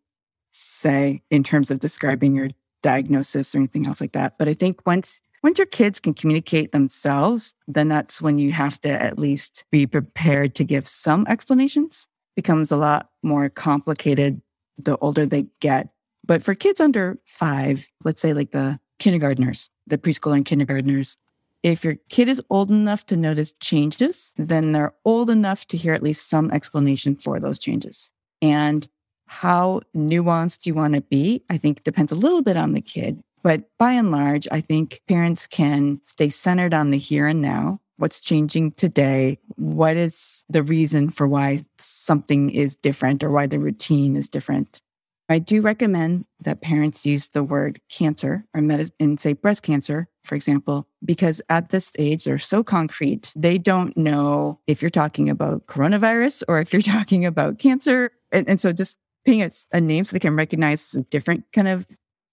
[0.52, 2.50] say in terms of describing your
[2.84, 4.38] diagnosis or anything else like that.
[4.38, 8.80] But I think once once your kids can communicate themselves, then that's when you have
[8.82, 12.08] to at least be prepared to give some explanations.
[12.36, 14.42] becomes a lot more complicated
[14.78, 15.90] the older they get.
[16.30, 21.18] But for kids under five, let's say like the kindergartners, the preschool and kindergartners,
[21.64, 25.92] if your kid is old enough to notice changes, then they're old enough to hear
[25.92, 28.12] at least some explanation for those changes.
[28.44, 28.88] And
[29.26, 33.20] how nuanced you want to be, I think depends a little bit on the kid.
[33.42, 37.82] But by and large, I think parents can stay centered on the here and now.
[37.98, 39.40] What's changing today?
[39.56, 44.84] What is the reason for why something is different or why the routine is different?
[45.32, 50.34] I do recommend that parents use the word cancer or med- say breast cancer, for
[50.34, 53.32] example, because at this age, they're so concrete.
[53.36, 58.12] They don't know if you're talking about coronavirus or if you're talking about cancer.
[58.32, 61.68] And, and so just paying it a name so they can recognize a different kind
[61.68, 61.88] of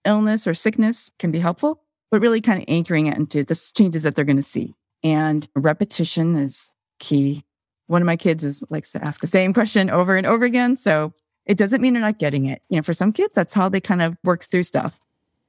[0.06, 4.04] illness or sickness can be helpful, but really kind of anchoring it into the changes
[4.04, 4.74] that they're going to see.
[5.04, 7.44] And repetition is key.
[7.88, 10.78] One of my kids is likes to ask the same question over and over again.
[10.78, 11.12] So
[11.46, 12.62] it doesn't mean they're not getting it.
[12.68, 15.00] You know, for some kids, that's how they kind of work through stuff.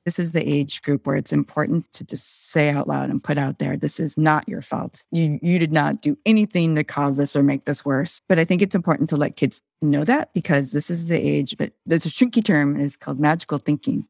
[0.05, 3.37] This is the age group where it's important to just say out loud and put
[3.37, 5.03] out there, this is not your fault.
[5.11, 8.21] You, you did not do anything to cause this or make this worse.
[8.29, 11.57] But I think it's important to let kids know that because this is the age,
[11.57, 14.07] but there's a shrinky term is called magical thinking.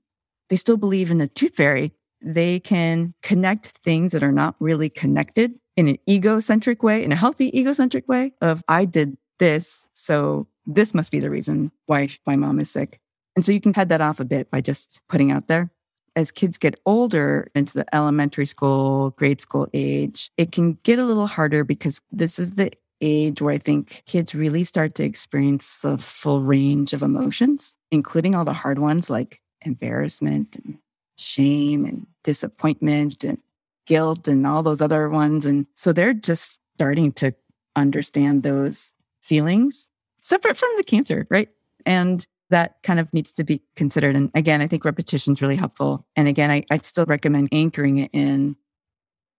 [0.50, 1.94] They still believe in the tooth fairy.
[2.22, 7.16] They can connect things that are not really connected in an egocentric way, in a
[7.16, 9.86] healthy egocentric way of I did this.
[9.94, 13.00] So this must be the reason why my mom is sick.
[13.36, 15.70] And so you can head that off a bit by just putting out there.
[16.16, 21.06] As kids get older into the elementary school, grade school age, it can get a
[21.06, 22.72] little harder because this is the
[23.02, 28.34] age where I think kids really start to experience the full range of emotions, including
[28.34, 30.80] all the hard ones like embarrassment and
[31.18, 33.38] shame and disappointment and
[33.86, 35.46] guilt and all those other ones.
[35.46, 37.34] And so they're just starting to
[37.76, 38.94] understand those
[39.28, 39.90] feelings
[40.22, 41.50] separate from the cancer, right?
[41.86, 44.16] And that kind of needs to be considered.
[44.16, 46.06] And again, I think repetition is really helpful.
[46.16, 48.56] And again, I, I still recommend anchoring it in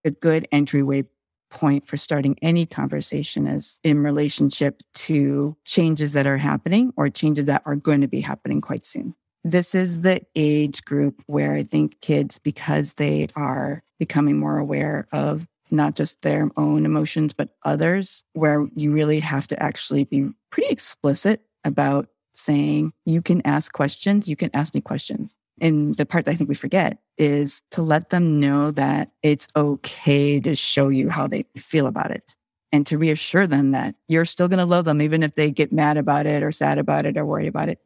[0.05, 1.03] a good entryway
[1.49, 7.47] point for starting any conversation is in relationship to changes that are happening or changes
[7.47, 9.15] that are going to be happening quite soon.
[9.43, 15.07] This is the age group where I think kids, because they are becoming more aware
[15.11, 20.29] of not just their own emotions, but others, where you really have to actually be
[20.49, 25.35] pretty explicit about saying, you can ask questions, you can ask me questions.
[25.61, 29.47] And the part that I think we forget is to let them know that it's
[29.55, 32.35] okay to show you how they feel about it
[32.71, 35.73] and to reassure them that you're still going to love them, even if they get
[35.73, 37.79] mad about it or sad about it or worried about it.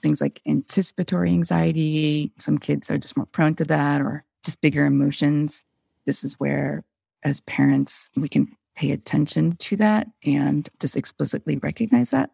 [0.00, 4.84] Things like anticipatory anxiety, some kids are just more prone to that or just bigger
[4.84, 5.64] emotions.
[6.04, 6.84] This is where
[7.24, 12.30] as parents, we can pay attention to that and just explicitly recognize that.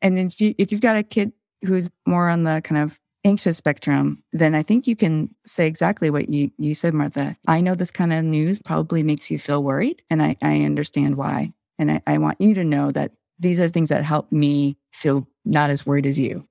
[0.00, 1.32] And then if, you, if you've got a kid
[1.64, 6.10] who's more on the kind of anxious spectrum, then I think you can say exactly
[6.10, 7.36] what you, you said, Martha.
[7.46, 11.16] I know this kind of news probably makes you feel worried, and I, I understand
[11.16, 11.52] why.
[11.78, 15.28] And I, I want you to know that these are things that help me feel
[15.44, 16.46] not as worried as you.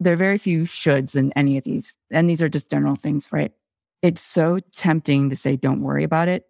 [0.00, 1.96] There are very few shoulds in any of these.
[2.10, 3.52] And these are just general things, right?
[4.02, 6.46] It's so tempting to say, don't worry about it.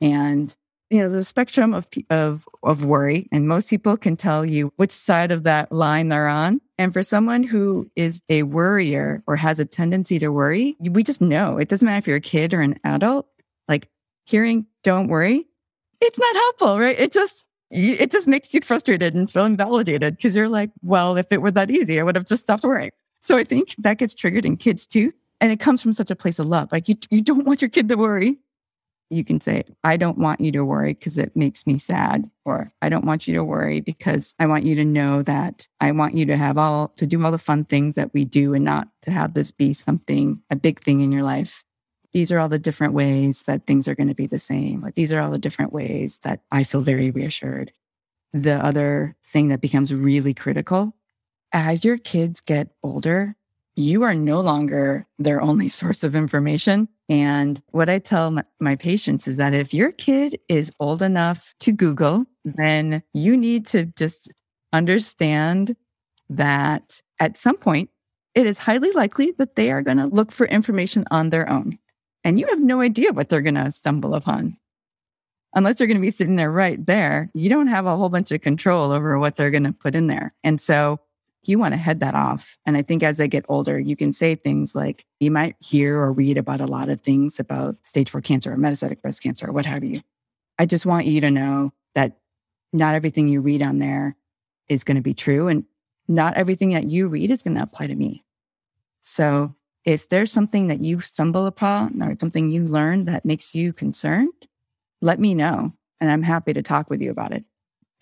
[0.00, 0.54] And
[0.90, 4.90] you know, a spectrum of, of, of worry, and most people can tell you which
[4.90, 6.60] side of that line they're on.
[6.78, 11.20] And for someone who is a worrier or has a tendency to worry, we just
[11.20, 13.28] know it doesn't matter if you're a kid or an adult,
[13.68, 13.88] like
[14.26, 15.46] hearing, don't worry,
[16.00, 16.98] it's not helpful, right?
[16.98, 21.26] It just, it just makes you frustrated and feel invalidated because you're like, well, if
[21.30, 22.90] it were that easy, I would have just stopped worrying.
[23.22, 25.12] So I think that gets triggered in kids too.
[25.40, 26.72] And it comes from such a place of love.
[26.72, 28.38] Like you, you don't want your kid to worry
[29.10, 32.30] you can say, I don't want you to worry because it makes me sad.
[32.44, 35.92] Or I don't want you to worry because I want you to know that I
[35.92, 38.64] want you to have all, to do all the fun things that we do and
[38.64, 41.64] not to have this be something, a big thing in your life.
[42.12, 44.84] These are all the different ways that things are going to be the same.
[44.84, 47.72] Or these are all the different ways that I feel very reassured.
[48.32, 50.94] The other thing that becomes really critical
[51.52, 53.36] as your kids get older,
[53.76, 56.88] you are no longer their only source of information.
[57.08, 61.54] And what I tell my, my, patients is that if your kid is old enough
[61.60, 64.32] to Google, then you need to just
[64.72, 65.76] understand
[66.28, 67.90] that at some point,
[68.34, 71.78] it is highly likely that they are going to look for information on their own.
[72.22, 74.56] And you have no idea what they're going to stumble upon.
[75.54, 78.30] Unless they're going to be sitting there right there, you don't have a whole bunch
[78.30, 80.32] of control over what they're going to put in there.
[80.44, 81.00] And so
[81.44, 82.58] you want to head that off.
[82.66, 85.98] And I think as I get older, you can say things like you might hear
[85.98, 89.48] or read about a lot of things about stage four cancer or metastatic breast cancer
[89.48, 90.00] or what have you.
[90.58, 92.18] I just want you to know that
[92.72, 94.16] not everything you read on there
[94.68, 95.48] is going to be true.
[95.48, 95.64] And
[96.08, 98.24] not everything that you read is going to apply to me.
[99.00, 103.72] So if there's something that you stumble upon or something you learn that makes you
[103.72, 104.32] concerned,
[105.00, 105.72] let me know.
[106.00, 107.44] And I'm happy to talk with you about it.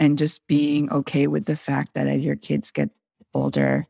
[0.00, 2.90] And just being okay with the fact that as your kids get
[3.38, 3.86] older,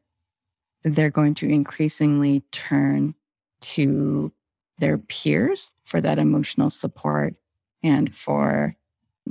[0.85, 3.15] they're going to increasingly turn
[3.61, 4.33] to
[4.79, 7.35] their peers for that emotional support
[7.83, 8.77] and for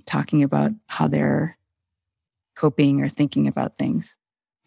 [0.05, 1.57] talking about how they're
[2.55, 4.15] coping or thinking about things.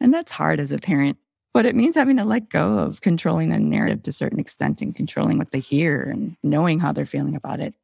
[0.01, 1.19] And that's hard as a parent,
[1.53, 4.81] but it means having to let go of controlling the narrative to a certain extent
[4.81, 7.75] and controlling what they hear and knowing how they're feeling about it.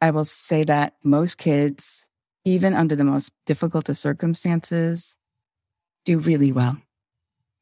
[0.00, 2.06] I will say that most kids,
[2.44, 5.16] even under the most difficult of circumstances,
[6.06, 6.80] do really well.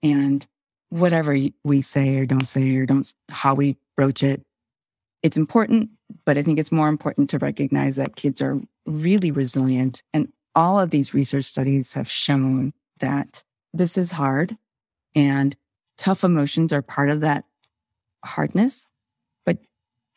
[0.03, 0.46] And
[0.90, 4.42] whatever we say or don't say or don't how we broach it,
[5.22, 5.90] it's important,
[6.24, 10.03] but I think it's more important to recognize that kids are really resilient.
[10.14, 13.42] And all of these research studies have shown that
[13.72, 14.57] this is hard
[15.14, 15.57] and
[15.96, 17.44] tough emotions are part of that
[18.24, 18.90] hardness.
[19.44, 19.59] But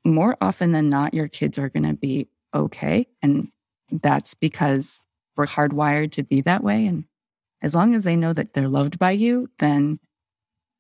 [0.05, 3.07] more often than not, your kids are going to be okay.
[3.21, 3.49] And
[3.91, 5.03] that's because
[5.35, 6.85] we're hardwired to be that way.
[6.85, 7.05] And
[7.61, 9.99] as long as they know that they're loved by you, then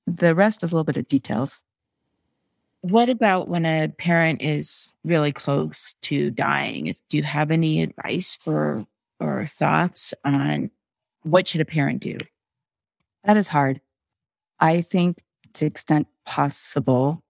[0.07, 1.61] the rest is a little bit of details.
[2.81, 6.93] What about when a parent is really close to dying?
[7.09, 8.85] Do you have any advice for
[9.19, 10.71] or thoughts on
[11.21, 12.17] what should a parent do?
[13.23, 13.81] That is hard.
[14.59, 15.19] I think
[15.53, 17.21] to extent possible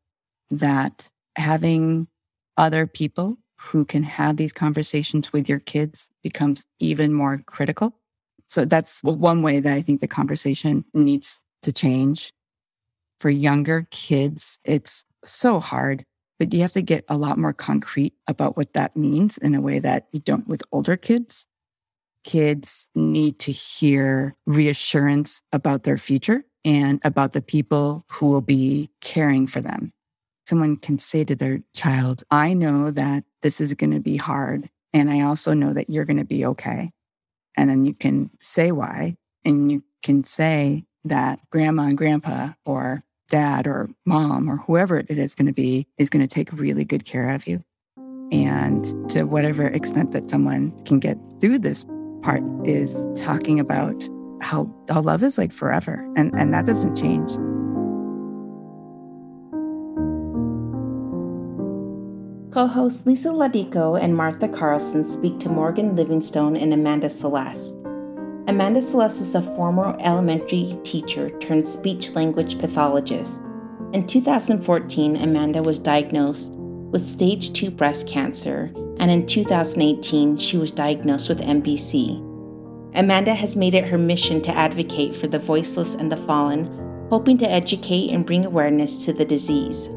[0.50, 2.08] that having
[2.56, 7.94] other people who can have these conversations with your kids becomes even more critical.
[8.52, 12.34] So that's one way that I think the conversation needs to change.
[13.22, 16.04] For younger kids, it's so hard,
[16.38, 19.62] but you have to get a lot more concrete about what that means in a
[19.62, 21.48] way that you don't with older kids.
[22.26, 28.90] Kids need to hear reassurance about their future and about the people who will be
[29.00, 29.94] caring for them.
[30.46, 34.70] Someone can say to their child, I know that this is going to be hard.
[34.92, 36.92] And I also know that you're going to be okay.
[37.58, 39.18] And then you can say why.
[39.44, 45.10] And you can say that grandma and grandpa or dad or mom or whoever it
[45.10, 47.64] is going to be is going to take really good care of you.
[48.32, 51.86] And to whatever extent that someone can get through this
[52.22, 54.08] part is talking about
[54.42, 56.08] how, how love is like forever.
[56.16, 57.32] And, and that doesn't change.
[62.52, 67.78] Co hosts Lisa Laudico and Martha Carlson speak to Morgan Livingstone and Amanda Celeste.
[68.46, 73.42] Amanda Celeste is a former elementary teacher turned speech language pathologist.
[73.94, 76.52] In 2014, Amanda was diagnosed
[76.92, 82.18] with stage 2 breast cancer, and in 2018, she was diagnosed with MBC.
[82.96, 86.66] Amanda has made it her mission to advocate for the voiceless and the fallen,
[87.10, 89.90] hoping to educate and bring awareness to the disease.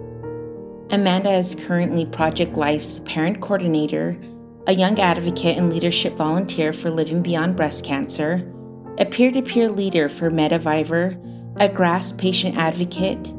[0.90, 4.18] Amanda is currently Project Life's parent coordinator,
[4.66, 8.50] a young advocate and leadership volunteer for Living Beyond Breast Cancer,
[8.98, 11.18] a peer to peer leader for Mediviver,
[11.58, 13.32] a GRASP patient advocate,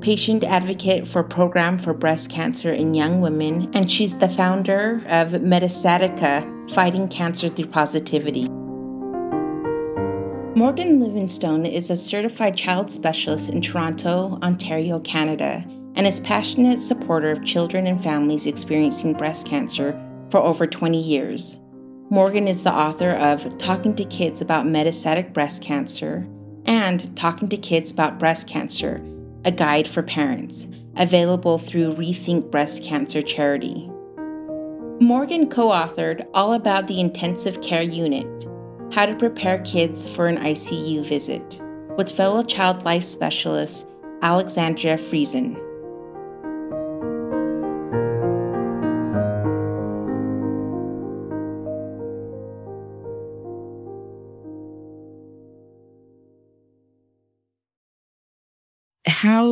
[0.00, 5.32] patient advocate for Program for Breast Cancer in Young Women, and she's the founder of
[5.32, 8.48] Metastatica Fighting Cancer Through Positivity.
[10.56, 15.64] Morgan Livingstone is a certified child specialist in Toronto, Ontario, Canada,
[15.98, 21.58] and is passionate supporter of children and families experiencing breast cancer for over 20 years.
[22.08, 26.24] Morgan is the author of Talking to Kids About Metastatic Breast Cancer
[26.64, 29.02] and Talking to Kids About Breast Cancer,
[29.44, 33.90] a guide for parents, available through Rethink Breast Cancer Charity.
[35.00, 38.46] Morgan co authored All About the Intensive Care Unit
[38.92, 41.60] how to Prepare Kids for an ICU Visit
[41.96, 43.86] with fellow child life specialist
[44.22, 45.67] Alexandria Friesen.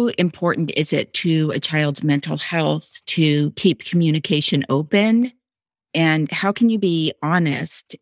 [0.09, 5.33] Important is it to a child's mental health to keep communication open?
[5.95, 7.97] And how can you be honest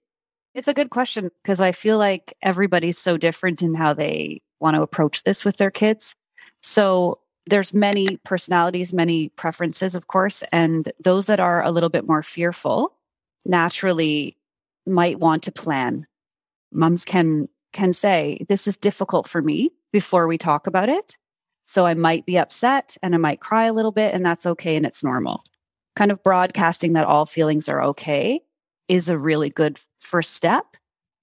[0.54, 4.76] it's a good question because I feel like everybody's so different in how they want
[4.76, 6.14] to approach this with their kids.
[6.62, 12.06] So there's many personalities, many preferences, of course, and those that are a little bit
[12.06, 12.96] more fearful
[13.44, 14.36] naturally
[14.86, 16.06] might want to plan.
[16.72, 21.16] Mums can can say, This is difficult for me before we talk about it.
[21.64, 24.76] So I might be upset and I might cry a little bit, and that's okay
[24.76, 25.44] and it's normal.
[25.96, 28.40] Kind of broadcasting that all feelings are okay
[28.88, 30.76] is a really good first step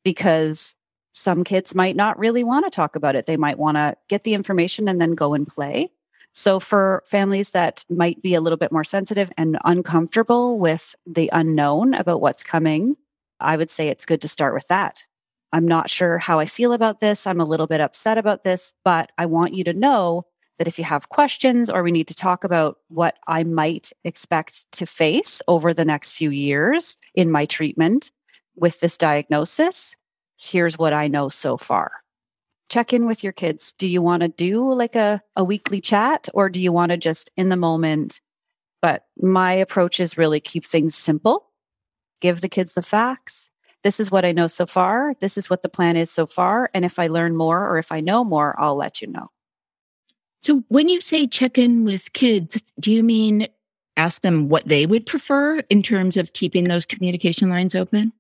[0.04, 0.76] because
[1.14, 3.26] some kids might not really want to talk about it.
[3.26, 5.90] They might want to get the information and then go and play.
[6.34, 11.30] So, for families that might be a little bit more sensitive and uncomfortable with the
[11.34, 12.96] unknown about what's coming,
[13.40, 15.04] I would say it's good to start with that.
[15.52, 17.28] I'm not sure how I feel about this.
[17.28, 20.24] I'm a little bit upset about this, but I want you to know
[20.62, 24.72] that if you have questions or we need to talk about what I might expect
[24.74, 28.12] to face over the next few years in my treatment
[28.56, 29.96] with this diagnosis,
[30.40, 31.94] here's what I know so far
[32.70, 33.74] check in with your kids.
[33.74, 36.98] Do you want to do like a, a weekly chat or do you want to
[36.98, 38.22] just in the moment?
[38.84, 41.48] But my approach is really keep things simple,
[42.20, 43.50] give the kids the facts.
[43.84, 45.16] This is what I know so far.
[45.22, 46.70] This is what the plan is so far.
[46.76, 49.32] And if I learn more or if I know more, I'll let you know.
[50.42, 53.48] So when you say check in with kids, do you mean
[53.98, 58.14] ask them what they would prefer in terms of keeping those communication lines open?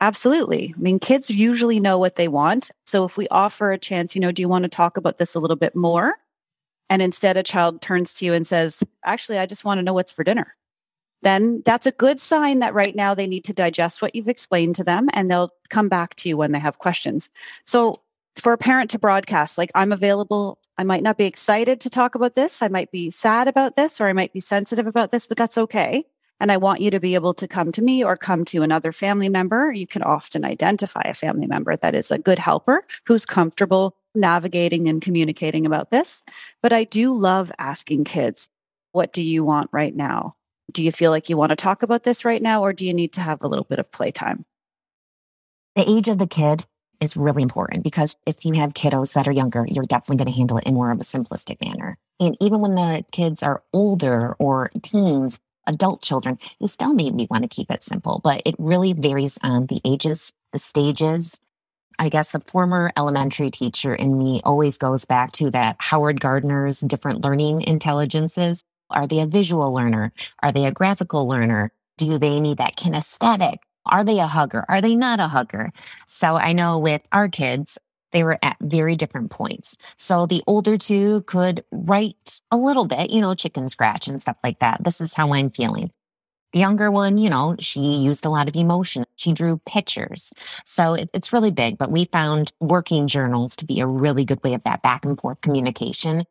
[0.00, 0.74] Absolutely.
[0.76, 2.70] I mean, kids usually know what they want.
[2.86, 5.34] So if we offer a chance, you know, do you want to talk about this
[5.34, 6.14] a little bit more?
[6.88, 9.92] And instead, a child turns to you and says, Actually, I just want to know
[9.92, 10.56] what's for dinner.
[11.22, 14.74] Then that's a good sign that right now they need to digest what you've explained
[14.76, 17.28] to them and they'll come back to you when they have questions.
[17.64, 17.96] So
[18.36, 20.58] for a parent to broadcast, like, I'm available.
[20.80, 22.62] I might not be excited to talk about this.
[22.62, 25.58] I might be sad about this or I might be sensitive about this, but that's
[25.58, 26.06] okay.
[26.40, 28.90] And I want you to be able to come to me or come to another
[28.90, 29.70] family member.
[29.70, 34.88] You can often identify a family member that is a good helper who's comfortable navigating
[34.88, 36.22] and communicating about this.
[36.62, 38.48] But I do love asking kids,
[38.92, 40.36] what do you want right now?
[40.72, 42.94] Do you feel like you want to talk about this right now, or do you
[42.94, 44.46] need to have a little bit of playtime?
[45.76, 46.64] The age of the kid
[47.00, 50.38] is really important because if you have kiddos that are younger, you're definitely going to
[50.38, 51.98] handle it in more of a simplistic manner.
[52.20, 57.42] And even when the kids are older or teens, adult children, you still maybe want
[57.42, 61.38] to keep it simple, but it really varies on the ages, the stages.
[61.98, 66.80] I guess the former elementary teacher in me always goes back to that Howard Gardner's
[66.80, 68.64] different learning intelligences.
[68.90, 70.12] Are they a visual learner?
[70.42, 71.72] Are they a graphical learner?
[71.98, 73.56] Do they need that kinesthetic?
[73.90, 74.64] Are they a hugger?
[74.68, 75.70] Are they not a hugger?
[76.06, 77.78] So I know with our kids,
[78.12, 79.76] they were at very different points.
[79.96, 84.36] So the older two could write a little bit, you know, chicken scratch and stuff
[84.42, 84.82] like that.
[84.82, 85.90] This is how I'm feeling.
[86.52, 89.04] The younger one, you know, she used a lot of emotion.
[89.14, 90.32] She drew pictures.
[90.64, 94.42] So it, it's really big, but we found working journals to be a really good
[94.42, 96.22] way of that back and forth communication.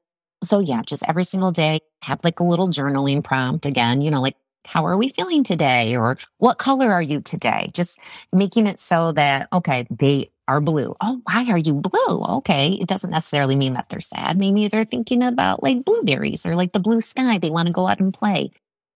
[0.44, 4.22] So yeah, just every single day, have like a little journaling prompt again, you know,
[4.22, 4.36] like,
[4.66, 5.96] how are we feeling today?
[5.96, 7.70] Or what color are you today?
[7.74, 8.00] Just
[8.34, 10.96] making it so that, okay, they are blue.
[11.02, 12.24] Oh, why are you blue?
[12.38, 12.70] Okay.
[12.70, 14.38] It doesn't necessarily mean that they're sad.
[14.38, 17.38] Maybe they're thinking about like blueberries or like the blue sky.
[17.38, 18.52] They want to go out and play.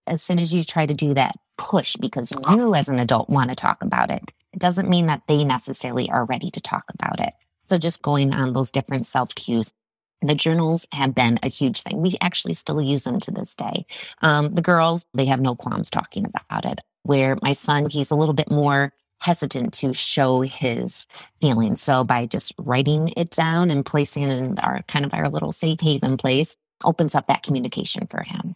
[0.07, 3.49] As soon as you try to do that push because you as an adult want
[3.49, 7.19] to talk about it, it doesn't mean that they necessarily are ready to talk about
[7.19, 7.33] it.
[7.65, 9.73] So just going on those different self cues.
[10.23, 12.01] The journals have been a huge thing.
[12.01, 13.85] We actually still use them to this day.
[14.21, 16.79] Um, the girls, they have no qualms talking about it.
[17.03, 21.07] Where my son, he's a little bit more hesitant to show his
[21.41, 21.81] feelings.
[21.81, 25.51] So by just writing it down and placing it in our kind of our little
[25.51, 26.55] safe haven place
[26.85, 28.55] opens up that communication for him.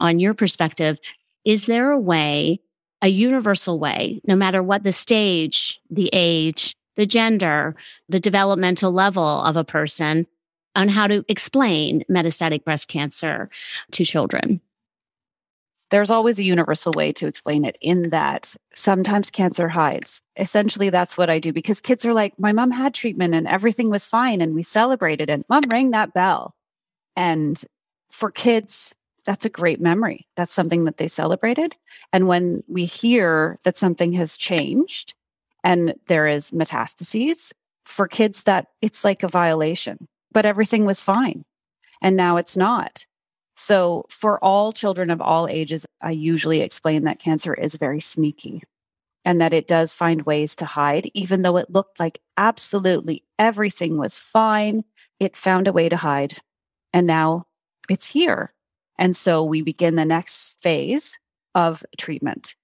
[0.00, 0.98] On your perspective,
[1.44, 2.60] is there a way,
[3.02, 7.74] a universal way, no matter what the stage, the age, the gender,
[8.08, 10.26] the developmental level of a person,
[10.74, 13.50] on how to explain metastatic breast cancer
[13.92, 14.60] to children?
[15.92, 20.22] there's always a universal way to explain it in that sometimes cancer hides.
[20.38, 23.90] Essentially, that's what I do because kids are like, my mom had treatment and everything
[23.90, 26.54] was fine and we celebrated and mom rang that bell.
[27.14, 27.62] And
[28.10, 28.94] for kids,
[29.26, 30.26] that's a great memory.
[30.34, 31.76] That's something that they celebrated.
[32.10, 35.12] And when we hear that something has changed
[35.64, 37.52] and there is metastases,
[37.84, 41.44] for kids that it's like a violation, but everything was fine.
[42.00, 43.06] And now it's not.
[43.56, 48.62] So, for all children of all ages, I usually explain that cancer is very sneaky
[49.24, 53.98] and that it does find ways to hide, even though it looked like absolutely everything
[53.98, 54.84] was fine.
[55.20, 56.34] It found a way to hide.
[56.92, 57.44] And now
[57.88, 58.52] it's here.
[58.98, 61.18] And so we begin the next phase
[61.54, 62.56] of treatment.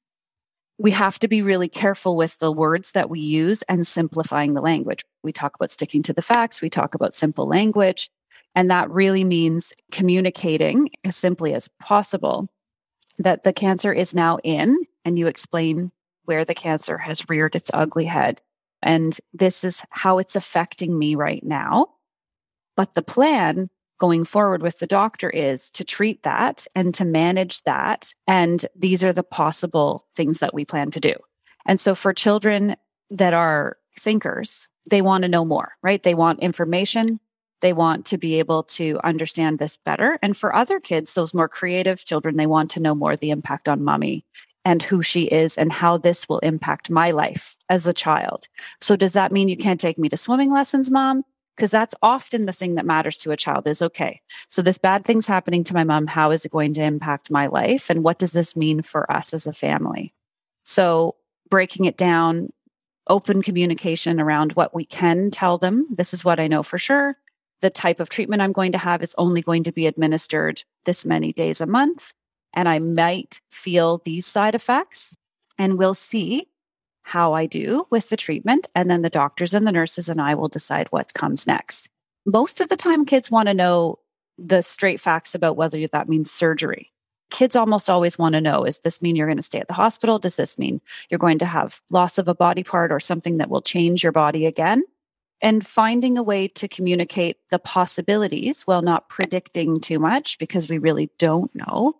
[0.78, 4.60] We have to be really careful with the words that we use and simplifying the
[4.60, 5.04] language.
[5.24, 8.10] We talk about sticking to the facts, we talk about simple language.
[8.54, 12.48] And that really means communicating as simply as possible
[13.18, 15.90] that the cancer is now in, and you explain
[16.24, 18.40] where the cancer has reared its ugly head.
[18.80, 21.88] And this is how it's affecting me right now.
[22.76, 27.62] But the plan going forward with the doctor is to treat that and to manage
[27.64, 28.14] that.
[28.26, 31.14] And these are the possible things that we plan to do.
[31.66, 32.76] And so for children
[33.10, 36.02] that are thinkers, they want to know more, right?
[36.02, 37.20] They want information.
[37.60, 40.18] They want to be able to understand this better.
[40.22, 43.68] And for other kids, those more creative children, they want to know more the impact
[43.68, 44.24] on mommy
[44.64, 48.46] and who she is and how this will impact my life as a child.
[48.80, 51.24] So does that mean you can't take me to swimming lessons, mom?
[51.58, 55.04] Because that's often the thing that matters to a child is okay so this bad
[55.04, 56.06] thing's happening to my mom.
[56.06, 57.90] How is it going to impact my life?
[57.90, 60.14] And what does this mean for us as a family?
[60.62, 61.16] So
[61.50, 62.50] breaking it down
[63.08, 65.86] open communication around what we can tell them.
[65.90, 67.16] This is what i know for sure.
[67.60, 71.04] The type of treatment i'm going to have is only going to be administered this
[71.04, 72.12] many days a month
[72.54, 75.16] and i might feel these side effects
[75.58, 76.48] and we'll see
[77.08, 78.68] how I do with the treatment.
[78.74, 81.88] And then the doctors and the nurses and I will decide what comes next.
[82.26, 83.98] Most of the time, kids want to know
[84.36, 86.92] the straight facts about whether that means surgery.
[87.30, 89.74] Kids almost always want to know Does this mean you're going to stay at the
[89.74, 90.18] hospital?
[90.18, 90.80] Does this mean
[91.10, 94.12] you're going to have loss of a body part or something that will change your
[94.12, 94.82] body again?
[95.40, 100.78] And finding a way to communicate the possibilities while not predicting too much because we
[100.78, 101.94] really don't know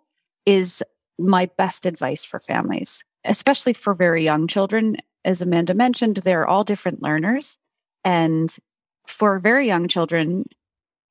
[0.45, 0.83] is
[1.17, 4.97] my best advice for families especially for very young children.
[5.25, 7.57] As Amanda mentioned, they're all different learners.
[8.03, 8.55] And
[9.05, 10.45] for very young children,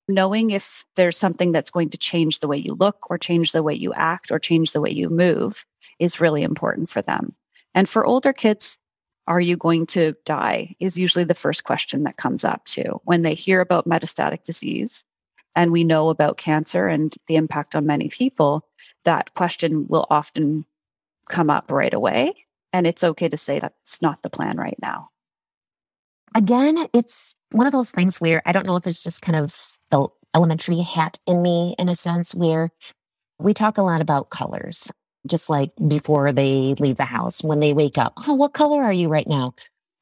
[0.09, 3.63] knowing if there's something that's going to change the way you look or change the
[3.63, 5.67] way you act or change the way you move
[5.99, 7.35] is really important for them.
[7.75, 8.79] And for older kids,
[9.27, 10.75] are you going to die?
[10.81, 13.01] Is usually the first question that comes up too.
[13.05, 15.05] When they hear about metastatic disease
[15.55, 18.67] and we know about cancer and the impact on many people,
[19.05, 20.65] that question will often
[21.29, 22.35] come up right away.
[22.73, 25.09] And it's okay to say that's not the plan right now.
[26.35, 29.47] Again, it's one of those things where I don't know if it's just kind of
[29.91, 32.71] the elementary hat in me, in a sense, where
[33.39, 34.93] we talk a lot about colors,
[35.27, 38.13] just like before they leave the house, when they wake up.
[38.29, 39.55] Oh, what color are you right now?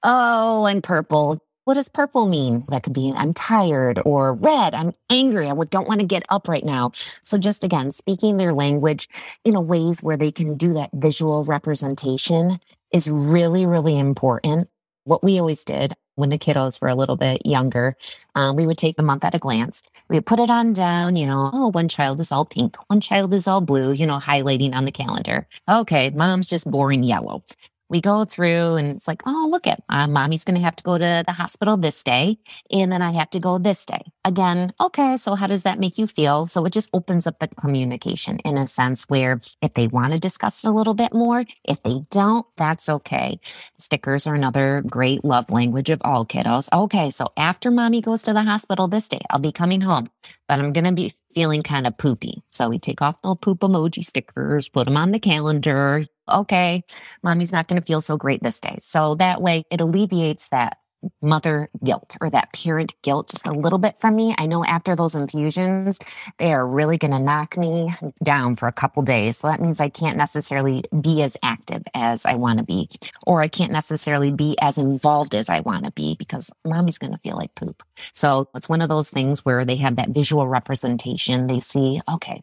[0.03, 1.39] Oh, I'm purple.
[1.67, 2.65] What does purple mean?
[2.69, 4.73] That could be I'm tired or red.
[4.73, 5.51] I'm angry.
[5.51, 6.93] I don't want to get up right now.
[7.23, 9.09] So just again, speaking their language
[9.45, 12.59] in a ways where they can do that visual representation
[12.93, 14.69] is really, really important.
[15.03, 17.97] What we always did when the kiddos were a little bit younger,
[18.37, 19.83] um, we would take the month at a glance.
[20.09, 23.01] We would put it on down, you know, oh, one child is all pink, one
[23.01, 25.49] child is all blue, you know, highlighting on the calendar.
[25.69, 27.43] Okay, mom's just boring yellow
[27.89, 30.85] we go through and it's like, oh, look at uh, mommy's going to have to
[30.85, 32.39] go to the hospital this day.
[32.71, 34.01] And then I have to go this day.
[34.25, 36.47] Again, okay, so how does that make you feel?
[36.47, 40.19] So it just opens up the communication in a sense where if they want to
[40.19, 43.39] discuss it a little bit more, if they don't, that's okay.
[43.79, 46.69] Stickers are another great love language of all kiddos.
[46.73, 50.09] Okay, so after mommy goes to the hospital this day, I'll be coming home,
[50.49, 52.43] but I'm going to be feeling kind of poopy.
[52.51, 56.83] So we take off the poop emoji stickers, put them on the calendar, okay,
[57.23, 58.77] mommy's not going to feel so great this day.
[58.81, 60.79] So that way it alleviates that
[61.23, 64.35] mother guilt or that parent guilt just a little bit from me.
[64.39, 65.99] I know after those infusions,
[66.39, 67.93] they are really going to knock me
[68.25, 69.39] down for a couple days.
[69.39, 72.89] So that means I can't necessarily be as active as I want to be,
[73.27, 77.13] or I can't necessarily be as involved as I want to be because mommy's going
[77.13, 77.83] to feel like poop.
[78.13, 81.47] So it's one of those things where they have that visual representation.
[81.47, 82.41] They see, okay,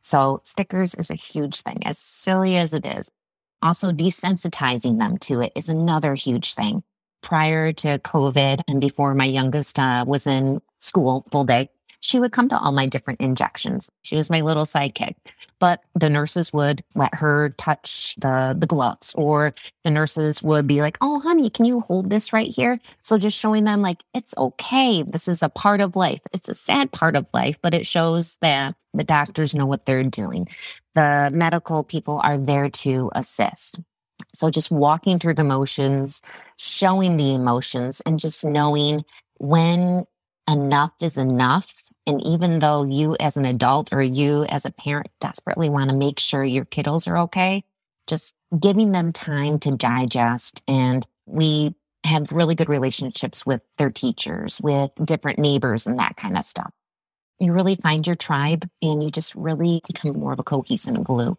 [0.00, 3.10] so stickers is a huge thing, as silly as it is.
[3.62, 6.82] Also, desensitizing them to it is another huge thing.
[7.22, 11.68] Prior to COVID and before my youngest uh, was in school full day,
[12.00, 13.90] she would come to all my different injections.
[14.02, 15.14] She was my little sidekick.
[15.58, 19.52] But the nurses would let her touch the, the gloves or
[19.84, 22.80] the nurses would be like, Oh, honey, can you hold this right here?
[23.02, 25.02] So just showing them like, it's okay.
[25.02, 26.20] This is a part of life.
[26.32, 30.02] It's a sad part of life, but it shows that the doctors know what they're
[30.02, 30.48] doing.
[30.94, 33.80] The medical people are there to assist.
[34.34, 36.22] So just walking through the motions,
[36.56, 39.04] showing the emotions and just knowing
[39.38, 40.04] when
[40.48, 45.08] enough is enough and even though you as an adult or you as a parent
[45.20, 47.64] desperately want to make sure your kiddos are okay,
[48.06, 50.62] just giving them time to digest.
[50.66, 51.74] And we
[52.04, 56.72] have really good relationships with their teachers, with different neighbors and that kind of stuff.
[57.38, 61.38] You really find your tribe and you just really become more of a cohesive glue.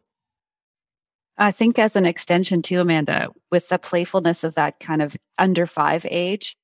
[1.38, 5.66] I think as an extension too, Amanda, with the playfulness of that kind of under
[5.66, 6.55] five age,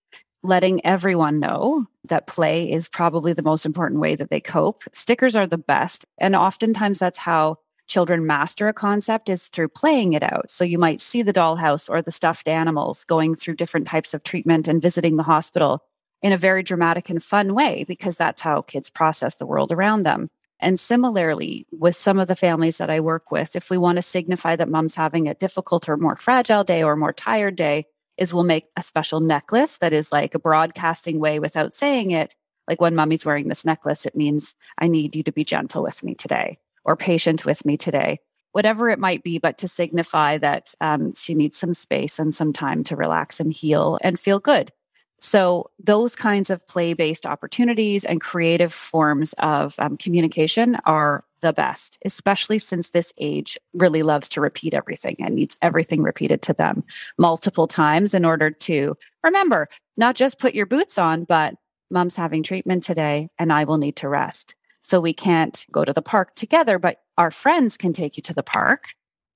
[0.44, 4.82] letting everyone know that play is probably the most important way that they cope.
[4.94, 6.06] Stickers are the best.
[6.20, 7.58] And oftentimes that's how
[7.88, 10.50] children master a concept is through playing it out.
[10.50, 14.24] So you might see the dollhouse or the stuffed animals going through different types of
[14.24, 15.84] treatment and visiting the hospital
[16.22, 20.02] in a very dramatic and fun way because that's how kids process the world around
[20.02, 20.30] them.
[20.60, 24.02] And similarly, with some of the families that I work with, if we want to
[24.02, 27.86] signify that mom's having a difficult or more fragile day or more tired day,
[28.18, 32.34] is we'll make a special necklace that is like a broadcasting way without saying it.
[32.68, 36.04] Like when mommy's wearing this necklace, it means I need you to be gentle with
[36.04, 38.20] me today or patient with me today,
[38.52, 42.54] whatever it might be, but to signify that um, she needs some space and some
[42.54, 44.72] time to relax and heal and feel good.
[45.20, 51.54] So, those kinds of play based opportunities and creative forms of um, communication are the
[51.54, 56.54] best, especially since this age really loves to repeat everything and needs everything repeated to
[56.54, 56.84] them
[57.18, 61.56] multiple times in order to remember, not just put your boots on, but
[61.90, 64.56] mom's having treatment today and I will need to rest.
[64.82, 68.36] So, we can't go to the park together, but our friends can take you to
[68.36, 68.86] the park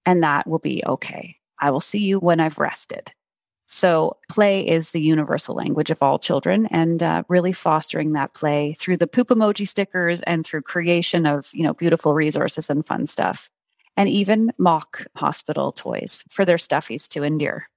[0.05, 1.37] and that will be okay.
[1.57, 3.13] I will see you when I've rested.
[3.73, 8.73] So, play is the universal language of all children, and uh, really fostering that play
[8.73, 13.05] through the poop emoji stickers and through creation of you know beautiful resources and fun
[13.05, 13.49] stuff,
[13.95, 17.69] and even mock hospital toys for their stuffies to endear.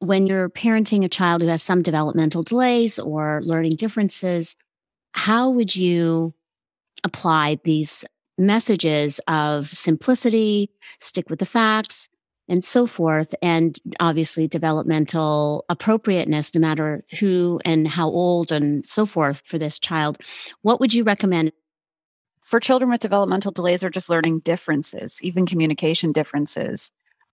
[0.00, 4.54] When you're parenting a child who has some developmental delays or learning differences,
[5.12, 6.34] how would you
[7.04, 8.04] apply these
[8.36, 12.10] messages of simplicity, stick with the facts,
[12.48, 13.34] and so forth.
[13.42, 19.78] And obviously developmental appropriateness, no matter who and how old and so forth for this
[19.78, 20.18] child.
[20.62, 21.52] What would you recommend?
[22.42, 26.90] For children with developmental delays or just learning differences, even communication differences,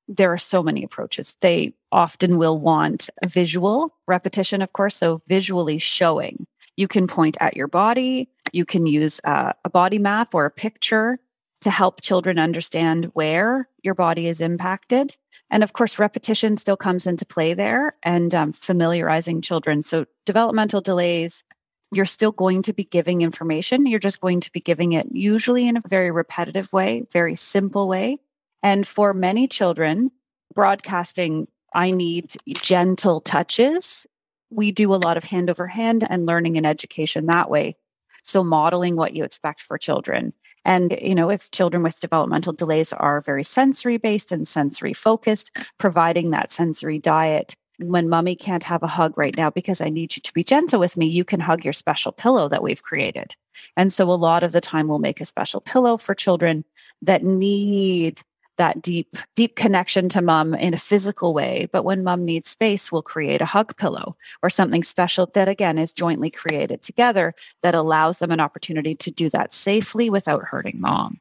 [0.07, 1.37] there are so many approaches.
[1.39, 4.97] They often will want visual repetition, of course.
[4.97, 6.47] So visually showing.
[6.77, 8.29] You can point at your body.
[8.51, 11.19] You can use uh, a body map or a picture
[11.65, 15.17] to help children understand where your body is impacted.
[15.49, 19.81] And of course, repetition still comes into play there and um, familiarizing children.
[19.81, 21.43] So, developmental delays,
[21.91, 23.87] you're still going to be giving information.
[23.87, 27.87] You're just going to be giving it usually in a very repetitive way, very simple
[27.87, 28.19] way.
[28.61, 30.11] And for many children,
[30.53, 34.05] broadcasting, I need gentle touches.
[34.51, 37.75] We do a lot of hand over hand and learning and education that way.
[38.21, 40.33] So modeling what you expect for children.
[40.65, 45.55] And, you know, if children with developmental delays are very sensory based and sensory focused,
[45.77, 47.55] providing that sensory diet.
[47.77, 50.79] When mommy can't have a hug right now because I need you to be gentle
[50.79, 53.35] with me, you can hug your special pillow that we've created.
[53.75, 56.63] And so a lot of the time we'll make a special pillow for children
[57.01, 58.21] that need
[58.57, 61.67] that deep, deep connection to mom in a physical way.
[61.71, 65.77] But when mom needs space, we'll create a hug pillow or something special that again
[65.77, 70.79] is jointly created together that allows them an opportunity to do that safely without hurting
[70.79, 71.19] mom.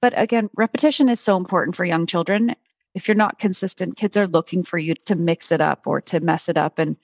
[0.00, 2.54] But again, repetition is so important for young children.
[2.94, 6.20] If you're not consistent, kids are looking for you to mix it up or to
[6.20, 6.78] mess it up.
[6.78, 6.96] And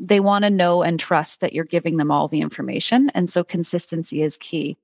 [0.00, 3.10] they want to know and trust that you're giving them all the information.
[3.14, 4.76] And so consistency is key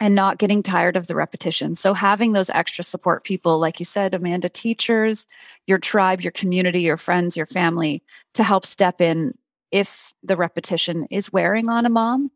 [0.00, 1.74] and not getting tired of the repetition.
[1.74, 5.26] So having those extra support people, like you said, Amanda, teachers,
[5.66, 8.02] your tribe, your community, your friends, your family
[8.34, 9.34] to help step in
[9.70, 12.30] if the repetition is wearing on a mom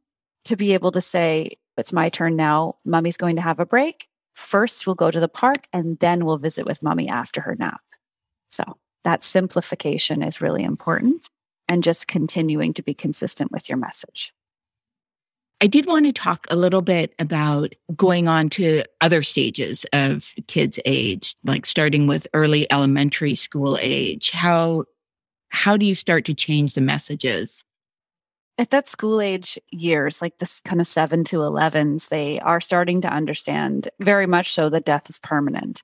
[0.45, 2.77] to be able to say, it's my turn now.
[2.85, 4.07] Mummy's going to have a break.
[4.33, 7.81] First, we'll go to the park and then we'll visit with mummy after her nap.
[8.49, 11.29] So that simplification is really important
[11.69, 14.33] and just continuing to be consistent with your message.
[15.63, 20.35] I did want to talk a little bit about going on to other stages of
[20.49, 24.31] kids' age, like starting with early elementary school age.
[24.31, 24.85] How
[25.49, 27.65] how do you start to change the messages?
[28.59, 33.01] At that school age years, like this kind of seven to 11s, they are starting
[33.03, 35.83] to understand very much so that death is permanent.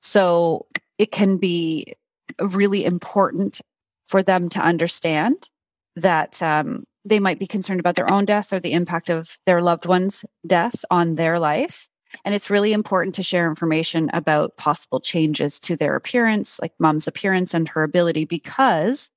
[0.00, 0.66] So
[0.98, 1.94] it can be
[2.40, 3.60] really important
[4.06, 5.50] for them to understand
[5.96, 9.60] that um, they might be concerned about their own death or the impact of their
[9.60, 11.88] loved one's death on their life.
[12.24, 17.08] And it's really important to share information about possible changes to their appearance, like mom's
[17.08, 19.10] appearance and her ability, because,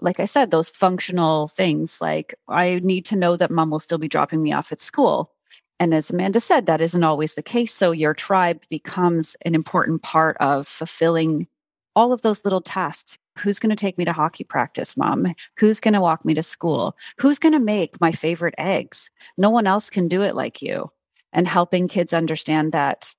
[0.00, 3.98] like I said, those functional things, like I need to know that mom will still
[3.98, 5.32] be dropping me off at school.
[5.78, 7.72] And as Amanda said, that isn't always the case.
[7.72, 11.46] So your tribe becomes an important part of fulfilling
[11.94, 13.18] all of those little tasks.
[13.40, 15.34] Who's going to take me to hockey practice, mom?
[15.58, 16.96] Who's going to walk me to school?
[17.18, 19.10] Who's going to make my favorite eggs?
[19.38, 20.92] No one else can do it like you.
[21.32, 23.14] And helping kids understand that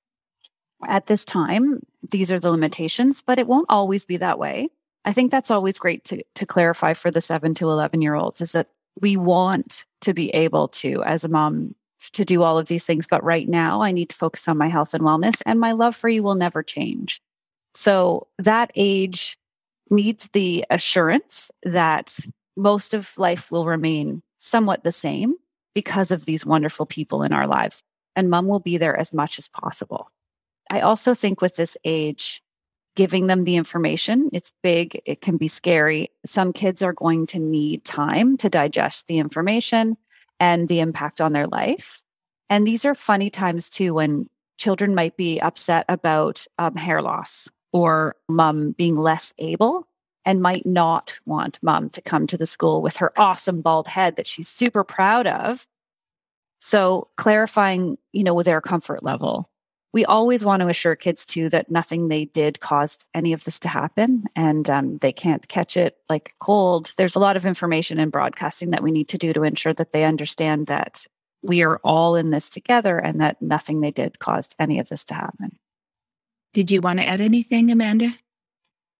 [0.86, 4.68] at this time, these are the limitations, but it won't always be that way.
[5.04, 8.40] I think that's always great to, to clarify for the seven to 11 year olds
[8.40, 8.68] is that
[9.00, 11.74] we want to be able to, as a mom,
[12.12, 14.68] to do all of these things, but right now I need to focus on my
[14.68, 17.20] health and wellness, and my love for you will never change.
[17.74, 19.38] So that age
[19.90, 22.18] needs the assurance that
[22.56, 25.34] most of life will remain somewhat the same
[25.74, 27.82] because of these wonderful people in our lives.
[28.14, 30.10] And mom will be there as much as possible.
[30.70, 32.42] I also think with this age,
[32.94, 36.10] giving them the information, it's big, it can be scary.
[36.26, 39.96] Some kids are going to need time to digest the information
[40.38, 42.02] and the impact on their life.
[42.50, 47.48] And these are funny times too when children might be upset about um, hair loss
[47.72, 49.88] or mom being less able
[50.24, 54.16] and might not want mom to come to the school with her awesome bald head
[54.16, 55.66] that she's super proud of.
[56.58, 59.48] So clarifying, you know, with their comfort level.
[59.92, 63.58] We always want to assure kids too that nothing they did caused any of this
[63.60, 66.92] to happen and um, they can't catch it like cold.
[66.96, 69.92] There's a lot of information in broadcasting that we need to do to ensure that
[69.92, 71.04] they understand that
[71.42, 75.04] we are all in this together and that nothing they did caused any of this
[75.04, 75.58] to happen.
[76.52, 78.14] Did you want to add anything, Amanda?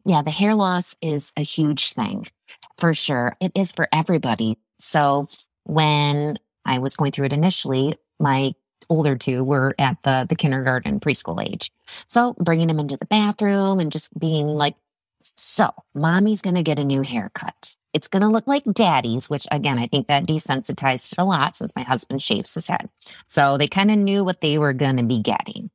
[0.04, 2.26] Yeah, the hair loss is a huge thing
[2.78, 3.36] for sure.
[3.40, 4.58] It is for everybody.
[4.78, 5.28] So
[5.64, 8.52] when I was going through it initially, my
[8.88, 11.70] older two were at the, the kindergarten preschool age.
[12.06, 14.74] So bringing them into the bathroom and just being like,
[15.20, 17.76] so mommy's going to get a new haircut.
[17.92, 21.54] It's going to look like daddy's, which again, I think that desensitized it a lot
[21.54, 22.88] since my husband shaves his head.
[23.28, 25.70] So they kind of knew what they were going to be getting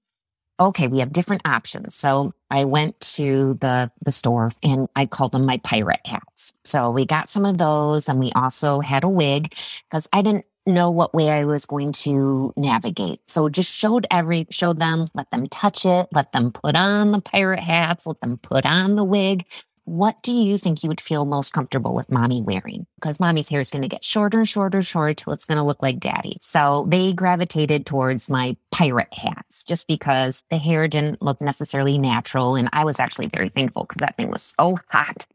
[0.60, 1.96] okay, we have different options.
[1.96, 6.54] So I went to the, the store and I called them my pirate hats.
[6.64, 9.54] So we got some of those and we also had a wig
[9.90, 13.20] because I didn't know what way I was going to navigate.
[13.28, 17.22] So just showed every, showed them, let them touch it, let them put on the
[17.22, 19.46] pirate hats, let them put on the wig
[19.88, 22.86] what do you think you would feel most comfortable with mommy wearing?
[22.96, 25.64] Because mommy's hair is going to get shorter and shorter shorter till it's going to
[25.64, 26.36] look like daddy.
[26.42, 32.58] So they gravitated towards my pirate hats just because the hair didn't look necessarily natural.
[32.58, 35.26] And I was actually very thankful because that thing was so hot.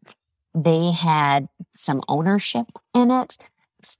[0.54, 3.38] They had some ownership in it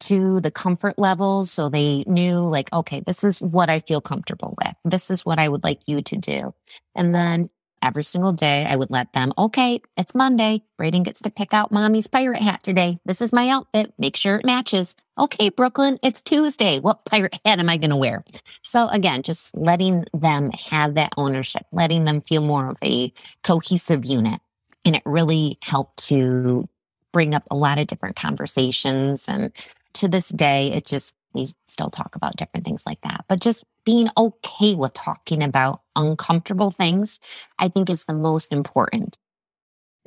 [0.01, 1.51] to the comfort levels.
[1.51, 4.75] So they knew like, okay, this is what I feel comfortable with.
[4.85, 6.55] This is what I would like you to do.
[6.95, 7.49] And then
[7.83, 10.63] every single day I would let them, okay, it's Monday.
[10.79, 12.99] Braden gets to pick out mommy's pirate hat today.
[13.05, 13.93] This is my outfit.
[13.99, 14.97] Make sure it matches.
[15.19, 16.81] Okay, Brooklyn, it's Tuesday.
[16.81, 18.25] What pirate hat am I going to wear?
[18.63, 23.13] So again, just letting them have that ownership, letting them feel more of a
[23.43, 24.41] cohesive unit.
[24.85, 26.69] And it really helped to
[27.13, 29.29] bring up a lot of different conversations.
[29.29, 29.53] And
[29.95, 33.25] to this day, it just we still talk about different things like that.
[33.29, 37.21] But just being okay with talking about uncomfortable things,
[37.59, 39.17] I think is the most important.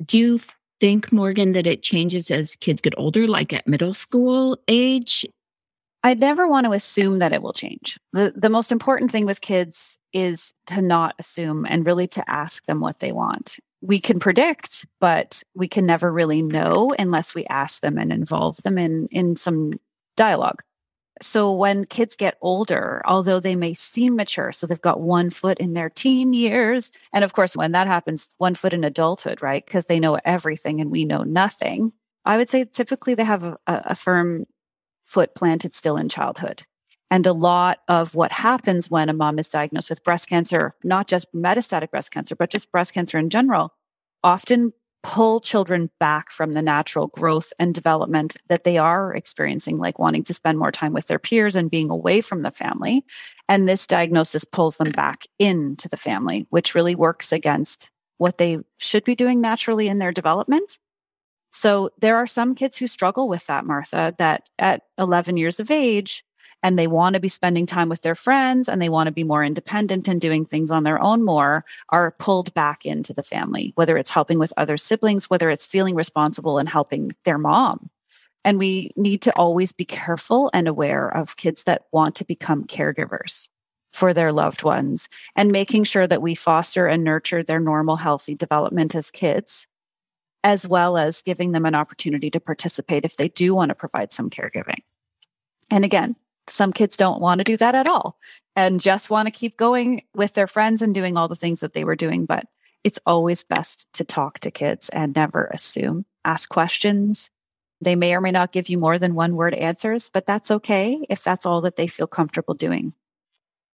[0.04, 0.40] Do you
[0.80, 5.24] think, Morgan, that it changes as kids get older, like at middle school age?
[6.02, 7.98] I never want to assume that it will change.
[8.12, 12.64] The the most important thing with kids is to not assume and really to ask
[12.66, 13.56] them what they want.
[13.80, 18.56] We can predict, but we can never really know unless we ask them and involve
[18.62, 19.74] them in in some
[20.16, 20.62] dialogue.
[21.22, 25.58] So when kids get older, although they may seem mature, so they've got one foot
[25.58, 26.90] in their teen years.
[27.12, 29.64] And of course, when that happens, one foot in adulthood, right?
[29.64, 31.92] Because they know everything and we know nothing.
[32.24, 34.44] I would say typically they have a, a firm
[35.04, 36.64] foot planted still in childhood.
[37.10, 41.06] And a lot of what happens when a mom is diagnosed with breast cancer, not
[41.06, 43.74] just metastatic breast cancer, but just breast cancer in general,
[44.24, 44.72] often
[45.06, 50.24] pull children back from the natural growth and development that they are experiencing, like wanting
[50.24, 53.04] to spend more time with their peers and being away from the family.
[53.48, 57.88] And this diagnosis pulls them back into the family, which really works against
[58.18, 60.78] what they should be doing naturally in their development.
[61.52, 65.70] So there are some kids who struggle with that, Martha, that at 11 years of
[65.70, 66.24] age,
[66.62, 69.24] and they want to be spending time with their friends and they want to be
[69.24, 73.72] more independent and doing things on their own more are pulled back into the family,
[73.76, 77.90] whether it's helping with other siblings, whether it's feeling responsible and helping their mom.
[78.44, 82.64] And we need to always be careful and aware of kids that want to become
[82.64, 83.48] caregivers
[83.90, 88.34] for their loved ones and making sure that we foster and nurture their normal, healthy
[88.34, 89.66] development as kids,
[90.44, 94.12] as well as giving them an opportunity to participate if they do want to provide
[94.12, 94.80] some caregiving.
[95.70, 96.14] And again,
[96.48, 98.18] some kids don't want to do that at all
[98.54, 101.72] and just want to keep going with their friends and doing all the things that
[101.72, 102.24] they were doing.
[102.24, 102.44] But
[102.84, 107.30] it's always best to talk to kids and never assume, ask questions.
[107.80, 111.04] They may or may not give you more than one word answers, but that's okay
[111.10, 112.94] if that's all that they feel comfortable doing.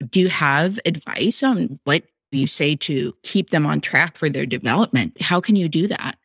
[0.09, 4.45] Do you have advice on what you say to keep them on track for their
[4.45, 5.21] development?
[5.21, 6.17] How can you do that?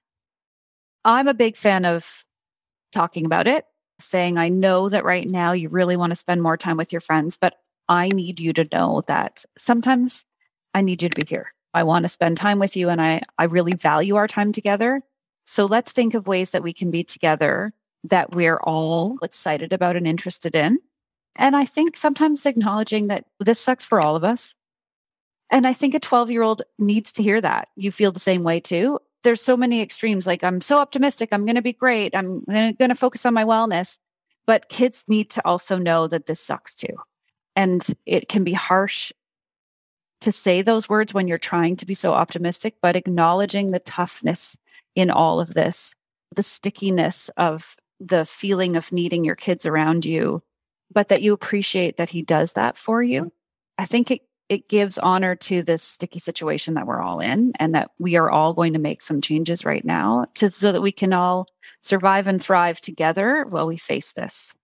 [1.05, 2.25] I'm a big fan of
[2.93, 3.65] talking about it
[4.05, 7.01] saying, I know that right now you really want to spend more time with your
[7.01, 7.55] friends, but
[7.89, 10.25] I need you to know that sometimes
[10.73, 11.55] I need you to be here.
[11.73, 15.03] I want to spend time with you and I, I really value our time together.
[15.45, 17.73] So let's think of ways that we can be together
[18.05, 20.79] that we're all excited about and interested in.
[21.37, 24.55] And I think sometimes acknowledging that this sucks for all of us.
[25.51, 27.69] And I think a 12 year old needs to hear that.
[27.77, 28.99] You feel the same way too.
[29.25, 30.27] There's so many extremes.
[30.27, 31.31] Like, I'm so optimistic.
[31.33, 32.15] I'm going to be great.
[32.15, 33.99] I'm going to focus on my wellness.
[34.47, 36.97] But kids need to also know that this sucks too.
[37.57, 39.11] And it can be harsh
[40.21, 44.57] to say those words when you're trying to be so optimistic, but acknowledging the toughness
[44.95, 45.95] in all of this,
[46.35, 50.43] the stickiness of the feeling of needing your kids around you,
[50.93, 53.33] but that you appreciate that he does that for you.
[53.79, 54.21] I think it,
[54.55, 58.31] it gives honor to this sticky situation that we're all in and that we are
[58.31, 61.47] all going to make some changes right now to so that we can all
[61.81, 64.57] survive and thrive together while we face this.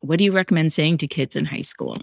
[0.00, 1.96] What do you recommend saying to kids in high school?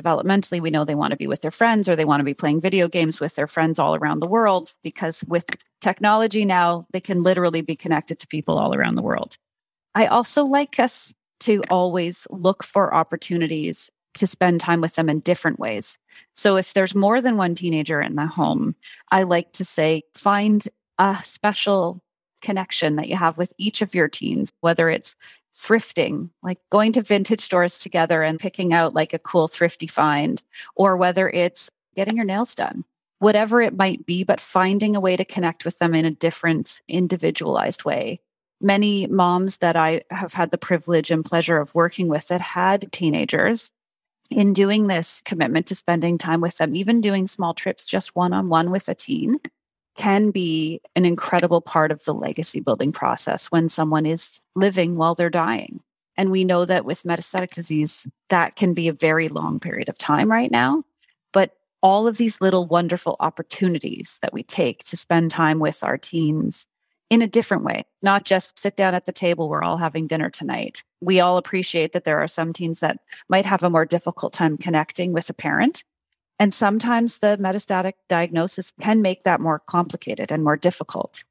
[0.00, 2.32] developmentally we know they want to be with their friends or they want to be
[2.32, 5.44] playing video games with their friends all around the world because with
[5.80, 9.36] technology now they can literally be connected to people all around the world
[9.94, 15.20] i also like us to always look for opportunities to spend time with them in
[15.20, 15.98] different ways
[16.34, 18.74] so if there's more than one teenager in the home
[19.10, 22.02] i like to say find a special
[22.42, 25.14] connection that you have with each of your teens whether it's
[25.54, 30.42] thrifting, like going to vintage stores together and picking out like a cool thrifty find,
[30.74, 32.84] or whether it's getting your nails done,
[33.18, 36.80] whatever it might be, but finding a way to connect with them in a different,
[36.88, 38.20] individualized way.
[38.60, 42.92] Many moms that I have had the privilege and pleasure of working with that had
[42.92, 43.70] teenagers
[44.30, 48.32] in doing this commitment to spending time with them, even doing small trips just one
[48.32, 49.38] on one with a teen,
[49.96, 55.14] can be an incredible part of the legacy building process when someone is living while
[55.14, 55.80] they're dying.
[56.16, 59.98] And we know that with metastatic disease, that can be a very long period of
[59.98, 60.84] time right now.
[61.32, 61.52] But
[61.82, 66.66] all of these little wonderful opportunities that we take to spend time with our teens
[67.10, 70.30] in a different way, not just sit down at the table, we're all having dinner
[70.30, 70.84] tonight.
[71.00, 72.98] We all appreciate that there are some teens that
[73.28, 75.82] might have a more difficult time connecting with a parent.
[76.38, 81.24] And sometimes the metastatic diagnosis can make that more complicated and more difficult.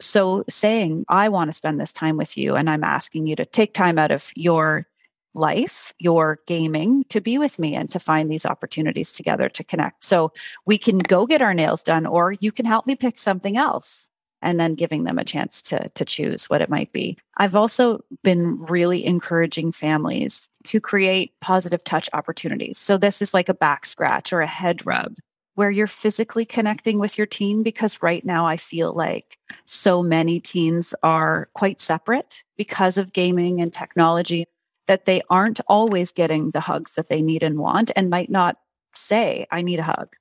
[0.00, 3.44] So saying, I want to spend this time with you, and I'm asking you to
[3.44, 4.86] take time out of your
[5.34, 10.02] life, your gaming to be with me and to find these opportunities together to connect.
[10.02, 10.32] So
[10.64, 14.08] we can go get our nails done, or you can help me pick something else
[14.42, 17.18] and then giving them a chance to, to choose what it might be.
[17.36, 22.78] I've also been really encouraging families to create positive touch opportunities.
[22.78, 25.14] So this is like a back scratch or a head rub
[25.54, 29.36] where you're physically connecting with your teen because right now I feel like
[29.66, 34.46] so many teens are quite separate because of gaming and technology
[34.86, 38.56] that they aren't always getting the hugs that they need and want and might not
[38.94, 40.16] say, I need a hug.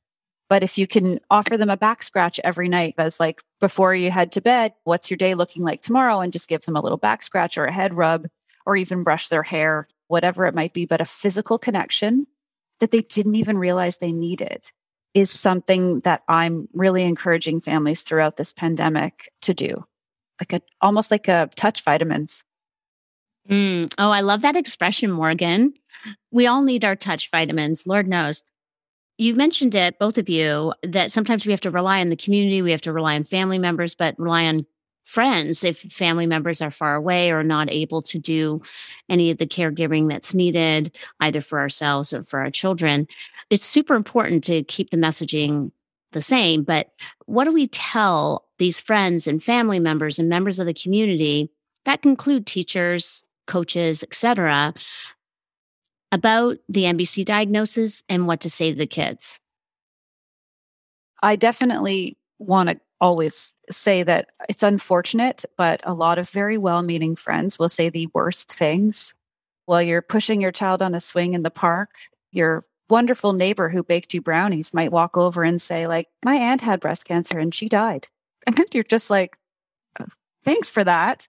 [0.50, 4.10] But if you can offer them a back scratch every night as like before you
[4.10, 6.20] head to bed, what's your day looking like tomorrow?
[6.20, 8.28] And just give them a little back scratch or a head rub
[8.66, 12.26] or even brush their hair, whatever it might be, but a physical connection
[12.80, 14.66] that they didn't even realize they needed
[15.14, 19.86] is something that I'm really encouraging families throughout this pandemic to do.
[20.40, 22.44] Like a almost like a touch vitamins.
[23.50, 23.94] Mm.
[23.98, 25.74] Oh, I love that expression, Morgan.
[26.32, 28.44] We all need our touch vitamins, Lord knows
[29.20, 32.62] you mentioned it, both of you, that sometimes we have to rely on the community,
[32.62, 34.66] we have to rely on family members, but rely on
[35.04, 38.62] friends if family members are far away or not able to do
[39.10, 43.08] any of the caregiving that's needed, either for ourselves or for our children.
[43.50, 45.72] It's super important to keep the messaging
[46.12, 46.92] the same, but
[47.26, 51.52] what do we tell these friends and family members and members of the community
[51.84, 54.74] that include teachers, coaches, etc.,
[56.12, 59.40] about the MBC diagnosis and what to say to the kids?
[61.22, 66.82] I definitely want to always say that it's unfortunate, but a lot of very well
[66.82, 69.14] meaning friends will say the worst things.
[69.66, 71.92] While you're pushing your child on a swing in the park,
[72.32, 76.62] your wonderful neighbor who baked you brownies might walk over and say, like, my aunt
[76.62, 78.08] had breast cancer and she died.
[78.48, 79.36] And you're just like,
[80.00, 80.06] oh,
[80.44, 81.28] thanks for that.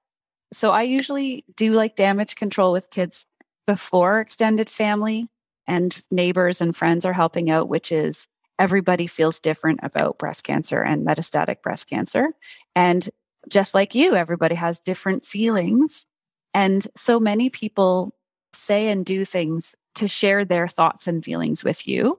[0.52, 3.26] So I usually do like damage control with kids
[3.70, 5.28] before extended family
[5.64, 8.26] and neighbors and friends are helping out, which is
[8.58, 12.30] everybody feels different about breast cancer and metastatic breast cancer.
[12.74, 13.08] And
[13.48, 16.04] just like you, everybody has different feelings.
[16.52, 18.12] And so many people
[18.52, 22.18] say and do things to share their thoughts and feelings with you.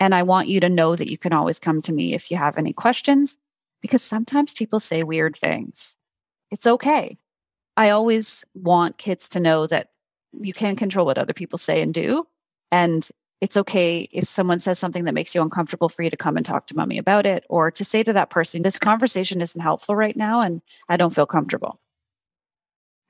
[0.00, 2.38] And I want you to know that you can always come to me if you
[2.38, 3.36] have any questions,
[3.82, 5.98] because sometimes people say weird things.
[6.50, 7.18] It's okay.
[7.76, 9.90] I always want kids to know that
[10.40, 12.26] you can't control what other people say and do,
[12.70, 13.08] And
[13.40, 16.46] it's okay if someone says something that makes you uncomfortable for you to come and
[16.46, 19.94] talk to mommy about it or to say to that person, this conversation isn't helpful
[19.94, 21.80] right now and I don't feel comfortable.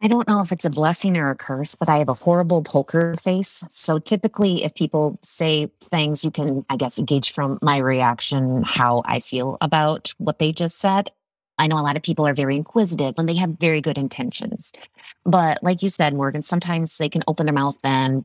[0.02, 2.62] I don't know if it's a blessing or a curse, but I have a horrible
[2.62, 3.64] poker face.
[3.70, 9.02] So typically, if people say things, you can, I guess, gauge from my reaction how
[9.06, 11.10] I feel about what they just said.
[11.58, 14.72] I know a lot of people are very inquisitive and they have very good intentions.
[15.24, 18.24] But like you said, Morgan, sometimes they can open their mouth and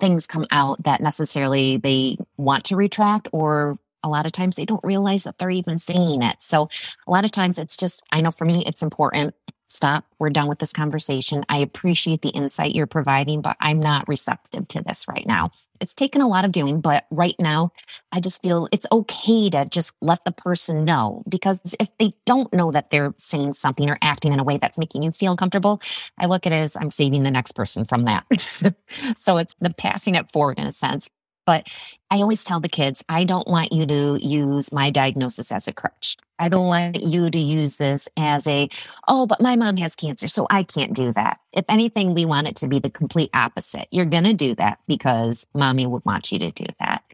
[0.00, 4.64] things come out that necessarily they want to retract or a lot of times they
[4.64, 6.40] don't realize that they're even saying it.
[6.40, 6.68] So
[7.06, 9.34] a lot of times it's just, I know for me, it's important
[9.72, 10.04] stop.
[10.18, 11.42] We're done with this conversation.
[11.48, 15.50] I appreciate the insight you're providing, but I'm not receptive to this right now.
[15.80, 17.72] It's taken a lot of doing, but right now,
[18.12, 22.54] I just feel it's okay to just let the person know because if they don't
[22.54, 25.80] know that they're saying something or acting in a way that's making you feel comfortable,
[26.18, 28.24] I look at it as I'm saving the next person from that.
[29.16, 31.10] so it's the passing it forward in a sense.
[31.44, 31.68] But
[32.10, 35.72] I always tell the kids, I don't want you to use my diagnosis as a
[35.72, 36.16] crutch.
[36.38, 38.68] I don't want you to use this as a,
[39.08, 41.38] oh, but my mom has cancer, so I can't do that.
[41.52, 43.86] If anything, we want it to be the complete opposite.
[43.90, 47.04] You're going to do that because mommy would want you to do that.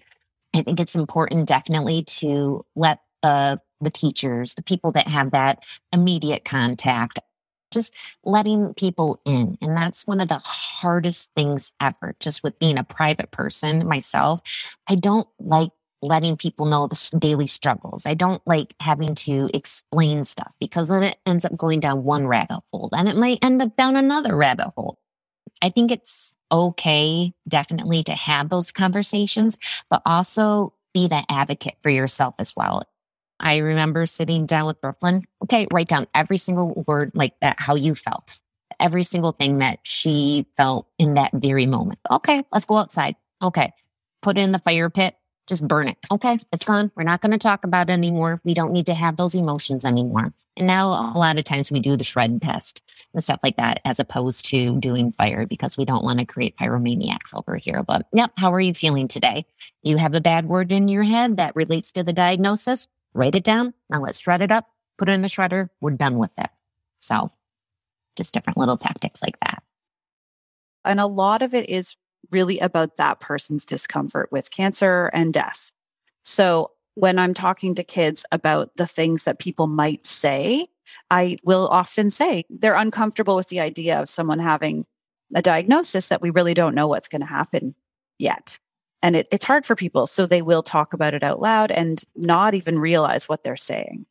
[0.54, 5.64] I think it's important definitely to let the the teachers, the people that have that
[5.92, 7.20] immediate contact
[7.70, 7.94] just
[8.24, 9.56] letting people in.
[9.60, 14.40] And that's one of the hardest things ever, just with being a private person myself.
[14.88, 15.70] I don't like
[16.02, 18.06] letting people know the daily struggles.
[18.06, 22.26] I don't like having to explain stuff because then it ends up going down one
[22.26, 24.98] rabbit hole and it might end up down another rabbit hole.
[25.62, 29.58] I think it's okay, definitely, to have those conversations,
[29.90, 32.82] but also be that advocate for yourself as well.
[33.40, 35.24] I remember sitting down with Brooklyn.
[35.44, 38.40] Okay, write down every single word like that, how you felt,
[38.80, 41.98] every single thing that she felt in that very moment.
[42.10, 43.16] Okay, let's go outside.
[43.42, 43.72] Okay,
[44.22, 45.14] put it in the fire pit,
[45.48, 45.96] just burn it.
[46.12, 46.90] Okay, it's gone.
[46.94, 48.40] We're not going to talk about it anymore.
[48.44, 50.32] We don't need to have those emotions anymore.
[50.56, 52.82] And now a lot of times we do the shred test
[53.14, 56.56] and stuff like that, as opposed to doing fire because we don't want to create
[56.56, 57.82] pyromaniacs over here.
[57.82, 59.46] But yep, how are you feeling today?
[59.82, 62.86] You have a bad word in your head that relates to the diagnosis
[63.18, 63.74] write it down.
[63.90, 64.66] Now let's shred it up,
[64.96, 65.68] put it in the shredder.
[65.80, 66.48] We're done with it.
[67.00, 67.30] So
[68.16, 69.62] just different little tactics like that.
[70.84, 71.96] And a lot of it is
[72.30, 75.72] really about that person's discomfort with cancer and death.
[76.22, 80.68] So when I'm talking to kids about the things that people might say,
[81.10, 84.84] I will often say they're uncomfortable with the idea of someone having
[85.34, 87.74] a diagnosis that we really don't know what's going to happen
[88.18, 88.58] yet
[89.02, 92.02] and it, it's hard for people so they will talk about it out loud and
[92.16, 94.06] not even realize what they're saying.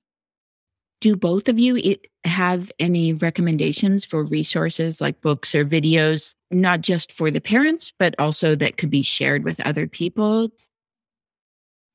[1.00, 7.12] Do both of you have any recommendations for resources like books or videos not just
[7.12, 10.50] for the parents but also that could be shared with other people?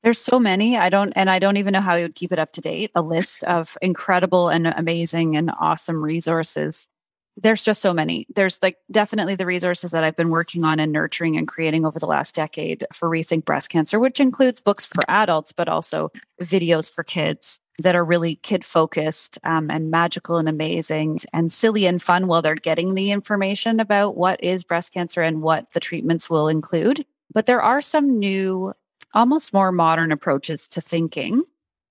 [0.03, 0.77] There's so many.
[0.77, 2.91] I don't and i don't even know how we would keep it up to date.
[2.95, 6.87] A list of incredible and amazing and awesome resources
[7.35, 8.27] there's just so many.
[8.33, 11.99] There's like definitely the resources that I've been working on and nurturing and creating over
[11.99, 16.11] the last decade for Rethink Breast Cancer, which includes books for adults, but also
[16.41, 21.87] videos for kids that are really kid focused um, and magical and amazing and silly
[21.87, 25.79] and fun while they're getting the information about what is breast cancer and what the
[25.79, 27.03] treatments will include.
[27.33, 28.73] But there are some new,
[29.13, 31.45] almost more modern approaches to thinking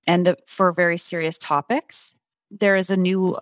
[0.06, 2.14] and for very serious topics.
[2.48, 3.36] There is a new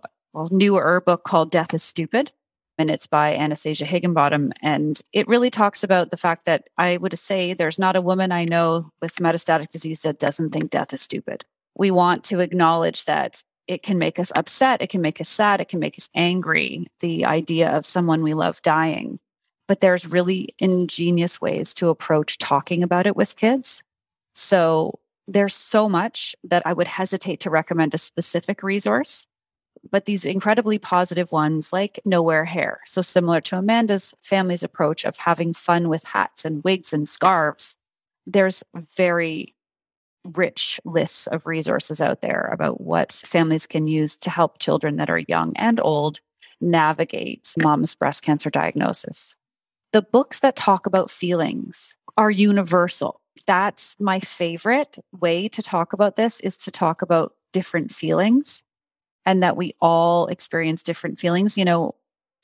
[0.50, 2.32] newer book called Death is Stupid.
[2.78, 4.52] And it's by Anastasia Higginbotham.
[4.62, 8.32] And it really talks about the fact that I would say there's not a woman
[8.32, 11.44] I know with metastatic disease that doesn't think death is stupid.
[11.76, 15.60] We want to acknowledge that it can make us upset, it can make us sad,
[15.60, 19.20] it can make us angry, the idea of someone we love dying.
[19.68, 23.84] But there's really ingenious ways to approach talking about it with kids.
[24.34, 24.98] So
[25.28, 29.26] there's so much that I would hesitate to recommend a specific resource
[29.88, 32.80] but these incredibly positive ones like nowhere hair.
[32.84, 37.76] So similar to Amanda's family's approach of having fun with hats and wigs and scarves.
[38.26, 39.54] There's very
[40.24, 45.10] rich lists of resources out there about what families can use to help children that
[45.10, 46.20] are young and old
[46.60, 49.34] navigate mom's breast cancer diagnosis.
[49.92, 53.20] The books that talk about feelings are universal.
[53.46, 58.62] That's my favorite way to talk about this is to talk about different feelings
[59.26, 61.58] and that we all experience different feelings.
[61.58, 61.94] You know,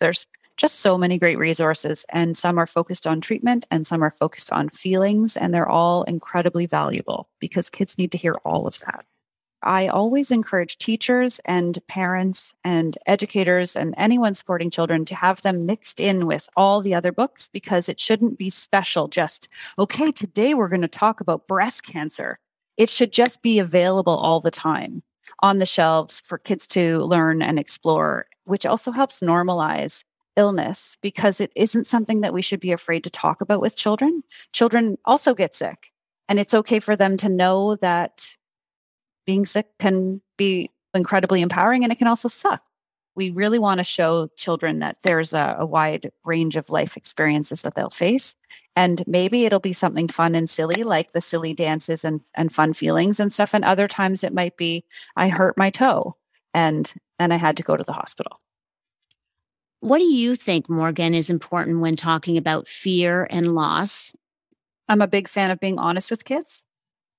[0.01, 0.27] there's
[0.57, 4.51] just so many great resources, and some are focused on treatment and some are focused
[4.53, 9.05] on feelings, and they're all incredibly valuable because kids need to hear all of that.
[9.63, 15.67] I always encourage teachers and parents and educators and anyone supporting children to have them
[15.67, 19.09] mixed in with all the other books because it shouldn't be special.
[19.09, 19.49] Just,
[19.79, 22.39] okay, today we're going to talk about breast cancer.
[22.77, 25.03] It should just be available all the time
[25.41, 30.05] on the shelves for kids to learn and explore, which also helps normalize
[30.37, 34.23] illness because it isn't something that we should be afraid to talk about with children.
[34.53, 35.93] Children also get sick,
[36.29, 38.27] and it's okay for them to know that
[39.27, 42.63] being sick can be incredibly empowering and it can also suck.
[43.15, 47.63] We really want to show children that there's a, a, wide range of life experiences
[47.63, 48.35] that they'll face.
[48.77, 52.75] And maybe it'll be something fun and silly, like the silly dances and, and fun
[52.75, 53.55] feelings and stuff.
[53.55, 54.85] And other times it might be,
[55.17, 56.17] I hurt my toe
[56.53, 58.39] and and I had to go to the hospital.
[59.81, 64.15] What do you think, Morgan, is important when talking about fear and loss?
[64.89, 66.65] I'm a big fan of being honest with kids.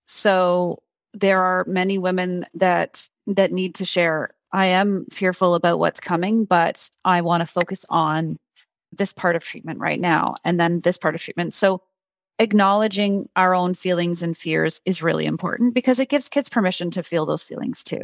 [0.06, 6.00] So there are many women that that need to share i am fearful about what's
[6.00, 8.38] coming but i want to focus on
[8.98, 11.54] this part of treatment right now and then this part of treatment.
[11.54, 11.82] So
[12.40, 17.04] acknowledging our own feelings and fears is really important because it gives kids permission to
[17.04, 18.04] feel those feelings too.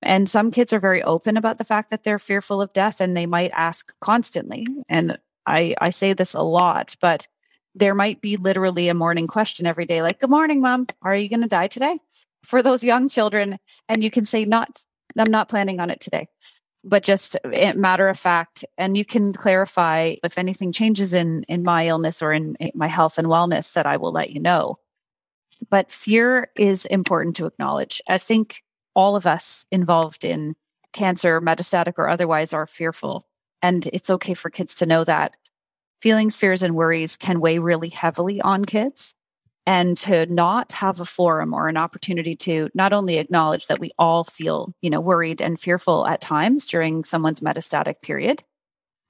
[0.00, 3.16] And some kids are very open about the fact that they're fearful of death and
[3.16, 4.66] they might ask constantly.
[4.88, 7.26] And i i say this a lot but
[7.74, 10.86] there might be literally a morning question every day like good morning mom.
[11.02, 11.98] Are you going to die today?
[12.44, 13.58] For those young children
[13.88, 14.84] and you can say not
[15.18, 16.28] i'm not planning on it today
[16.84, 21.86] but just matter of fact and you can clarify if anything changes in in my
[21.86, 24.76] illness or in my health and wellness that i will let you know.
[25.70, 28.02] But fear is important to acknowledge.
[28.08, 28.62] I think
[28.94, 30.54] all of us involved in
[30.92, 33.24] cancer metastatic or otherwise are fearful
[33.62, 35.32] and it's okay for kids to know that.
[36.00, 39.14] Feelings fears and worries can weigh really heavily on kids
[39.66, 43.90] and to not have a forum or an opportunity to not only acknowledge that we
[43.98, 48.42] all feel you know worried and fearful at times during someone's metastatic period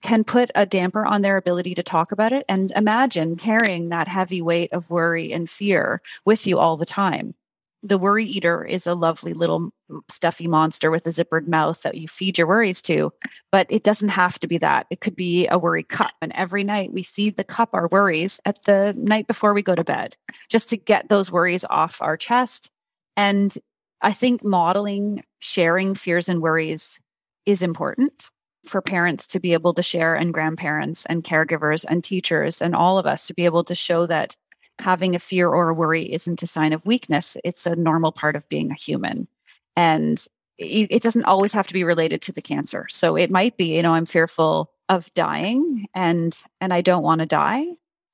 [0.03, 4.09] can put a damper on their ability to talk about it and imagine carrying that
[4.09, 7.35] heavy weight of worry and fear with you all the time
[7.83, 9.71] the worry eater is a lovely little
[10.09, 13.13] stuffy monster with a zippered mouth that you feed your worries to.
[13.51, 14.87] But it doesn't have to be that.
[14.91, 16.13] It could be a worry cup.
[16.23, 19.75] And every night we feed the cup our worries at the night before we go
[19.75, 20.17] to bed,
[20.49, 22.71] just to get those worries off our chest.
[23.17, 23.53] And
[24.01, 27.01] I think modeling sharing fears and worries
[27.47, 28.27] is important
[28.65, 32.97] for parents to be able to share and grandparents and caregivers and teachers and all
[32.97, 34.37] of us to be able to show that
[34.83, 37.37] having a fear or a worry isn't a sign of weakness.
[37.45, 39.29] It's a normal part of being a human.
[39.77, 40.25] And
[40.59, 42.87] it doesn't always have to be related to the cancer.
[42.89, 47.21] So it might be, you know, I'm fearful of dying and and I don't want
[47.21, 47.65] to die.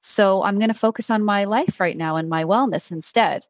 [0.03, 3.47] So I'm going to focus on my life right now and my wellness instead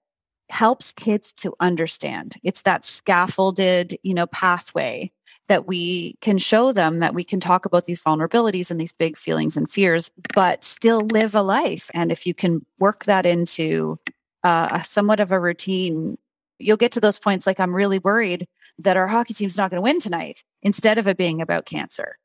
[0.50, 2.36] helps kids to understand.
[2.42, 5.12] It's that scaffolded, you know, pathway
[5.48, 9.16] that we can show them that we can talk about these vulnerabilities and these big
[9.16, 11.90] feelings and fears, but still live a life.
[11.94, 13.98] And if you can work that into
[14.44, 16.18] uh, a somewhat of a routine,
[16.58, 18.46] you'll get to those points like I'm really worried
[18.78, 22.16] that our hockey team's not going to win tonight instead of it being about cancer.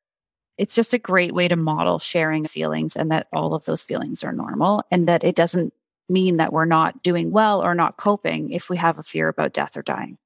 [0.58, 4.24] It's just a great way to model sharing feelings and that all of those feelings
[4.24, 5.74] are normal and that it doesn't
[6.10, 9.54] mean that we're not doing well or not coping if we have a fear about
[9.54, 10.18] death or dying.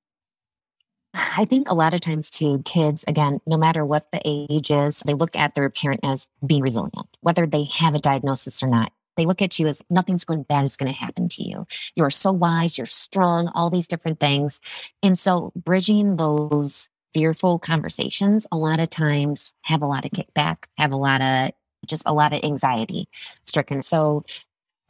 [1.38, 5.02] I think a lot of times too, kids, again, no matter what the age is,
[5.06, 8.91] they look at their parent as being resilient, whether they have a diagnosis or not.
[9.15, 11.65] They look at you as nothing's going bad is going to happen to you.
[11.95, 14.61] You are so wise, you're strong, all these different things.
[15.02, 20.65] And so bridging those fearful conversations a lot of times have a lot of kickback,
[20.77, 21.52] have a lot of
[21.88, 23.07] just a lot of anxiety
[23.45, 23.81] stricken.
[23.81, 24.23] So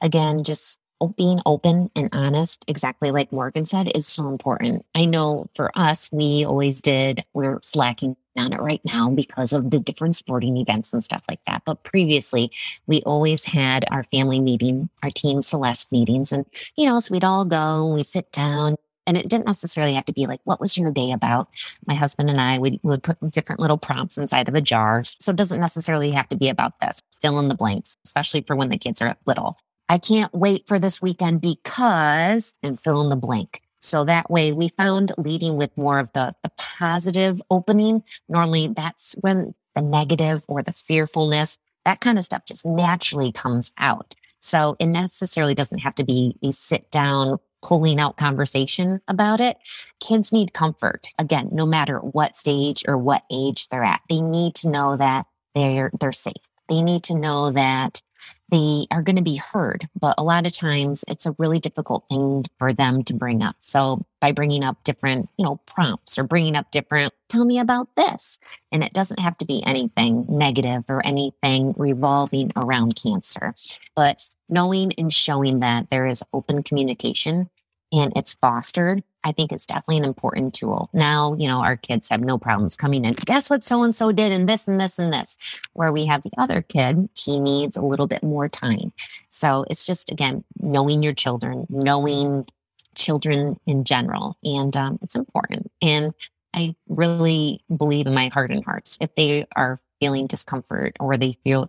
[0.01, 0.79] again, just
[1.17, 4.85] being open and honest, exactly like Morgan said, is so important.
[4.95, 9.71] I know for us, we always did, we're slacking on it right now because of
[9.71, 11.63] the different sporting events and stuff like that.
[11.65, 12.51] But previously,
[12.85, 16.31] we always had our family meeting, our team Celeste meetings.
[16.31, 16.45] And,
[16.75, 18.75] you know, so we'd all go we sit down.
[19.05, 21.47] And it didn't necessarily have to be like, what was your day about?
[21.87, 25.01] My husband and I would, would put different little prompts inside of a jar.
[25.05, 27.01] So it doesn't necessarily have to be about this.
[27.21, 29.57] Fill in the blanks, especially for when the kids are little.
[29.89, 33.61] I can't wait for this weekend because, and fill in the blank.
[33.79, 38.03] So that way we found leading with more of the, the positive opening.
[38.27, 43.71] Normally that's when the negative or the fearfulness, that kind of stuff just naturally comes
[43.77, 44.15] out.
[44.39, 49.57] So it necessarily doesn't have to be a sit down, pulling out conversation about it.
[49.99, 51.07] Kids need comfort.
[51.19, 55.25] Again, no matter what stage or what age they're at, they need to know that
[55.55, 56.33] they're, they're safe.
[56.69, 58.01] They need to know that
[58.49, 62.05] they are going to be heard, but a lot of times it's a really difficult
[62.09, 63.57] thing for them to bring up.
[63.59, 67.89] So by bringing up different, you know, prompts or bringing up different, tell me about
[67.95, 68.39] this.
[68.71, 73.53] And it doesn't have to be anything negative or anything revolving around cancer,
[73.95, 77.49] but knowing and showing that there is open communication
[77.91, 80.89] and it's fostered, I think it's definitely an important tool.
[80.93, 83.13] Now, you know, our kids have no problems coming in.
[83.13, 85.37] Guess what so and so did and this and this and this.
[85.73, 88.93] Where we have the other kid, he needs a little bit more time.
[89.29, 92.47] So it's just, again, knowing your children, knowing
[92.95, 94.37] children in general.
[94.45, 95.69] And um, it's important.
[95.81, 96.13] And
[96.53, 98.97] I really believe in my heart and hearts.
[99.01, 101.67] If they are feeling discomfort or they feel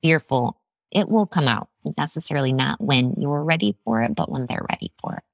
[0.00, 0.60] fearful,
[0.92, 4.92] it will come out necessarily not when you're ready for it, but when they're ready
[5.00, 5.24] for it.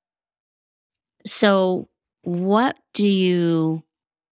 [1.27, 1.89] So,
[2.23, 3.83] what do you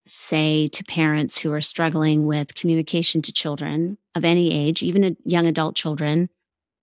[0.06, 5.46] say to parents who are struggling with communication to children of any age, even young
[5.46, 6.28] adult children,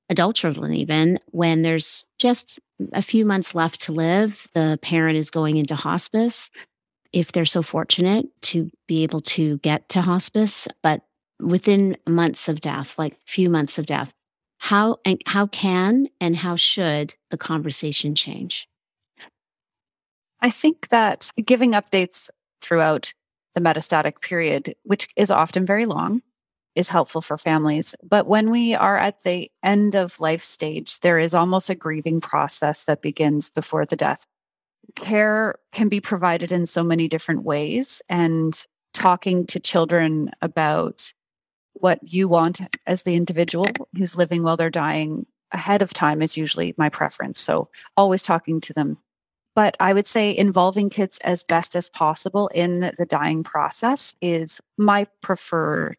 [0.10, 2.60] adult children, even when there's just
[2.94, 6.52] a few months left to live, the parent is going into hospice.
[7.14, 11.04] If they're so fortunate to be able to get to hospice, but
[11.40, 14.14] within months of death, like few months of death,
[14.58, 18.68] how and how can and how should the conversation change?
[20.42, 22.30] I think that giving updates
[22.62, 23.14] throughout
[23.54, 26.22] the metastatic period, which is often very long,
[26.76, 27.96] is helpful for families.
[28.02, 32.22] But when we are at the end of life stage, there is almost a grieving
[32.22, 34.26] process that begins before the death.
[34.96, 41.14] Care can be provided in so many different ways, and talking to children about
[41.74, 46.38] what you want as the individual who's living while they're dying ahead of time is
[46.38, 47.40] usually my preference.
[47.40, 48.98] So, always talking to them
[49.56, 54.62] but I would say involving kids as best as possible in the dying process is
[54.78, 55.98] my preferred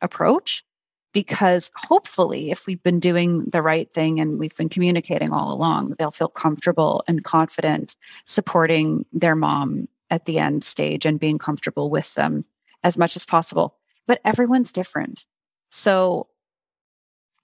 [0.00, 0.64] approach
[1.12, 5.94] because hopefully if we've been doing the right thing and we've been communicating all along
[5.98, 11.90] they'll feel comfortable and confident supporting their mom at the end stage and being comfortable
[11.90, 12.44] with them
[12.82, 13.76] as much as possible.
[14.06, 15.26] But everyone's different.
[15.70, 16.28] So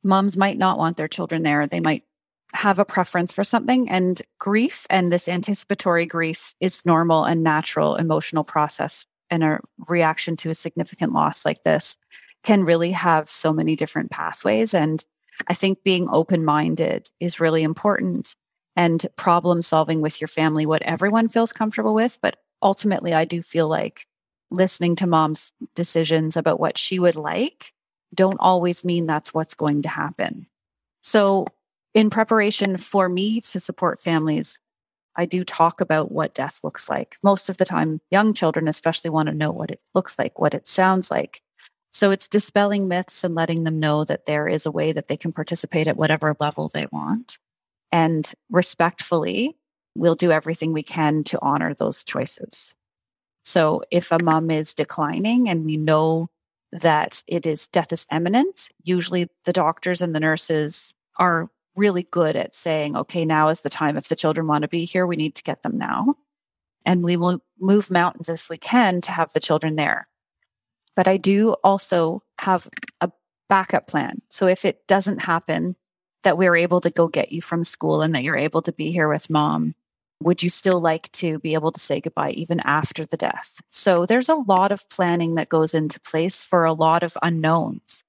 [0.02, 1.66] moms might not want their children there.
[1.66, 2.04] They might
[2.54, 7.96] have a preference for something and grief and this anticipatory grief is normal and natural
[7.96, 11.96] emotional process and a reaction to a significant loss like this
[12.42, 15.04] can really have so many different pathways and
[15.48, 18.34] i think being open minded is really important
[18.76, 23.42] and problem solving with your family what everyone feels comfortable with but ultimately i do
[23.42, 24.06] feel like
[24.50, 27.72] listening to mom's decisions about what she would like
[28.14, 30.46] don't always mean that's what's going to happen.
[31.00, 31.46] So
[31.94, 34.58] in preparation for me to support families,
[35.16, 37.16] I do talk about what death looks like.
[37.22, 40.54] Most of the time, young children especially want to know what it looks like, what
[40.54, 41.40] it sounds like.
[41.92, 45.16] So it's dispelling myths and letting them know that there is a way that they
[45.16, 47.38] can participate at whatever level they want.
[47.92, 49.56] And respectfully,
[49.94, 52.74] we'll do everything we can to honor those choices.
[53.44, 56.30] So if a mom is declining and we know
[56.72, 62.36] that it is death is imminent, usually the doctors and the nurses are really good
[62.36, 63.96] at saying, okay, now is the time.
[63.96, 66.14] If the children want to be here, we need to get them now.
[66.84, 70.08] And we will move mountains if we can to have the children there.
[70.94, 72.68] But I do also have
[73.00, 73.10] a
[73.48, 74.22] backup plan.
[74.28, 75.76] So if it doesn't happen,
[76.24, 78.90] that we're able to go get you from school and that you're able to be
[78.90, 79.74] here with mom,
[80.20, 83.60] would you still like to be able to say goodbye even after the death?
[83.66, 88.02] So there's a lot of planning that goes into place for a lot of unknowns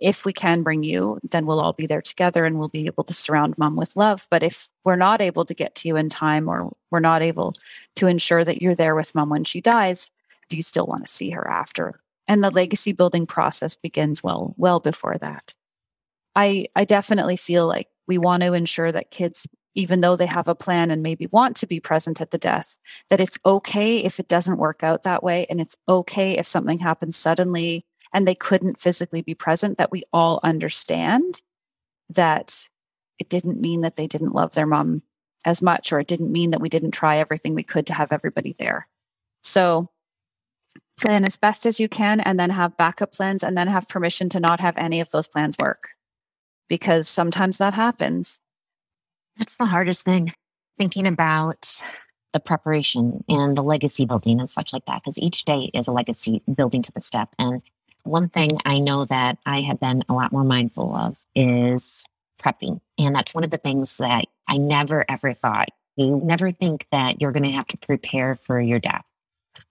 [0.00, 3.04] if we can bring you, then we'll all be there together and we'll be able
[3.04, 4.26] to surround mom with love.
[4.30, 7.54] But if we're not able to get to you in time or we're not able
[7.96, 10.10] to ensure that you're there with mom when she dies,
[10.48, 12.00] do you still want to see her after?
[12.26, 15.54] And the legacy building process begins well, well before that.
[16.34, 20.48] I, I definitely feel like we want to ensure that kids, even though they have
[20.48, 22.76] a plan and maybe want to be present at the death,
[23.10, 25.46] that it's okay if it doesn't work out that way.
[25.50, 30.02] And it's okay if something happens suddenly and they couldn't physically be present, that we
[30.12, 31.42] all understand
[32.08, 32.68] that
[33.18, 35.02] it didn't mean that they didn't love their mom
[35.44, 38.12] as much, or it didn't mean that we didn't try everything we could to have
[38.12, 38.88] everybody there.
[39.42, 39.90] So
[41.00, 44.28] plan as best as you can and then have backup plans and then have permission
[44.30, 45.90] to not have any of those plans work
[46.68, 48.38] because sometimes that happens.
[49.36, 50.32] That's the hardest thing
[50.78, 51.82] thinking about
[52.32, 55.92] the preparation and the legacy building and such like that because each day is a
[55.92, 57.62] legacy building to the step and
[58.04, 62.04] one thing I know that I have been a lot more mindful of is
[62.40, 62.80] prepping.
[62.98, 65.68] And that's one of the things that I never ever thought.
[65.96, 69.04] You never think that you're going to have to prepare for your death.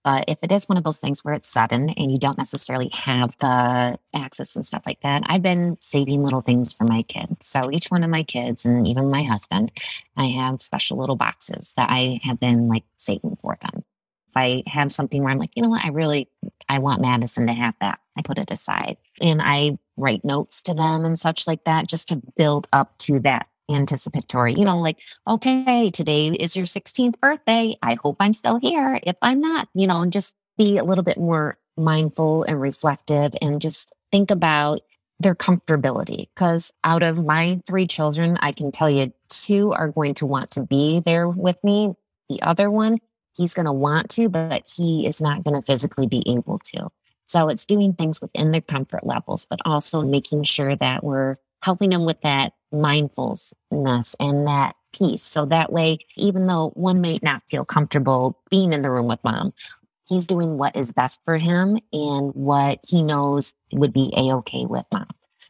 [0.04, 2.90] But if it is one of those things where it's sudden and you don't necessarily
[2.94, 7.48] have the access and stuff like that, I've been saving little things for my kids.
[7.48, 9.72] So each one of my kids and even my husband,
[10.18, 13.84] I have special little boxes that I have been like saving for them.
[14.30, 16.30] If I have something where I'm like, you know what, I really,
[16.68, 20.74] I want Madison to have that, I put it aside and I write notes to
[20.74, 25.02] them and such like that just to build up to that anticipatory, you know, like,
[25.28, 27.76] okay, today is your 16th birthday.
[27.82, 29.00] I hope I'm still here.
[29.04, 33.32] If I'm not, you know, and just be a little bit more mindful and reflective
[33.42, 34.82] and just think about
[35.20, 36.28] their comfortability.
[36.34, 40.52] Because out of my three children, I can tell you two are going to want
[40.52, 41.94] to be there with me.
[42.30, 43.00] The other one,
[43.40, 46.90] he's going to want to, but he is not going to physically be able to.
[47.26, 51.92] So it's doing things within their comfort levels, but also making sure that we're helping
[51.92, 53.54] them with that mindfulness
[54.20, 55.24] and that peace.
[55.24, 59.24] So that way, even though one may not feel comfortable being in the room with
[59.24, 59.54] mom,
[60.08, 64.66] he's doing what is best for him and what he knows would be a okay
[64.66, 65.08] with mom.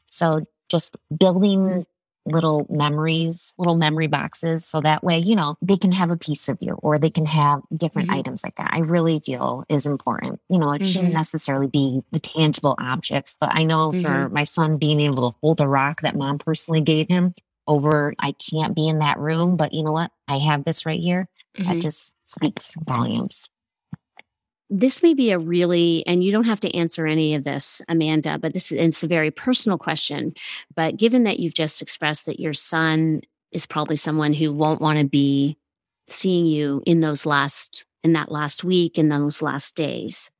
[0.07, 1.85] So just building
[2.25, 4.65] little memories, little memory boxes.
[4.65, 7.25] So that way, you know, they can have a piece of you or they can
[7.25, 8.19] have different mm-hmm.
[8.19, 8.71] items like that.
[8.73, 10.39] I really feel is important.
[10.49, 10.91] You know, it mm-hmm.
[10.91, 14.01] shouldn't necessarily be the tangible objects, but I know mm-hmm.
[14.01, 17.33] for my son being able to hold a rock that mom personally gave him
[17.67, 20.11] over, I can't be in that room, but you know what?
[20.27, 21.27] I have this right here.
[21.57, 21.79] That mm-hmm.
[21.79, 23.49] just speaks volumes
[24.69, 28.37] this may be a really, and you don't have to answer any of this, Amanda,
[28.37, 30.33] but this is it's a very personal question.
[30.75, 33.21] But given that you've just expressed that your son
[33.51, 35.57] is probably someone who won't want to be
[36.07, 40.31] seeing you in those last, in that last week, in those last days,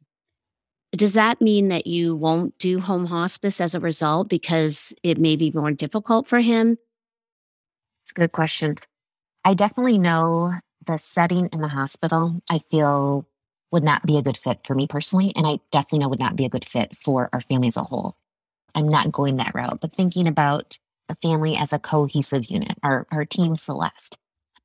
[0.92, 5.36] does that mean that you won't do home hospice as a result because it may
[5.36, 6.78] be more difficult for him?
[8.04, 8.76] It's a good question.
[9.46, 10.52] I definitely know
[10.86, 12.42] the setting in the hospital.
[12.50, 13.28] I feel
[13.72, 15.32] would not be a good fit for me personally.
[15.36, 17.84] And I definitely know would not be a good fit for our family as a
[17.84, 18.16] whole.
[18.76, 20.78] I'm not going that route, but thinking about
[21.08, 24.18] the family as a cohesive unit, our, our team Celeste.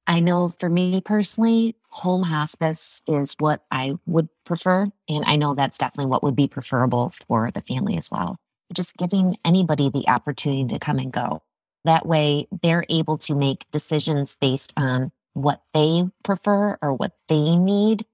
[0.07, 4.87] I know for me personally, home hospice is what I would prefer.
[5.09, 8.37] And I know that's definitely what would be preferable for the family as well.
[8.75, 11.43] Just giving anybody the opportunity to come and go.
[11.85, 17.57] That way they're able to make decisions based on what they prefer or what they
[17.57, 18.05] need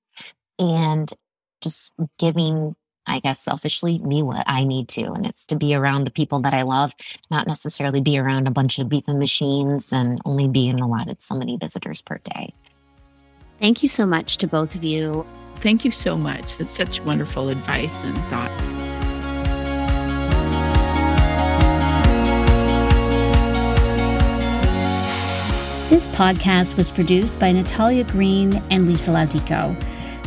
[0.61, 1.11] and
[1.61, 2.77] just giving
[3.07, 5.03] I guess selfishly me what I need to.
[5.03, 6.93] And it's to be around the people that I love,
[7.29, 11.57] not necessarily be around a bunch of beeping machines and only being allotted so many
[11.57, 12.55] visitors per day.
[13.59, 15.27] Thank you so much to both of you.
[15.57, 16.57] Thank you so much.
[16.57, 18.73] That's such wonderful advice and thoughts.
[25.91, 29.77] This podcast was produced by Natalia Green and Lisa Laudico.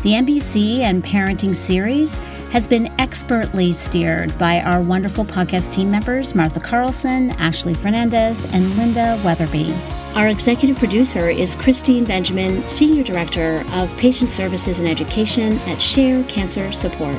[0.03, 2.17] The MBC and Parenting series
[2.51, 8.75] has been expertly steered by our wonderful podcast team members Martha Carlson, Ashley Fernandez, and
[8.75, 9.73] Linda Weatherby.
[10.15, 16.21] Our executive producer is Christine Benjamin, Senior Director of Patient Services and Education at Share
[16.25, 17.15] Cancer Support.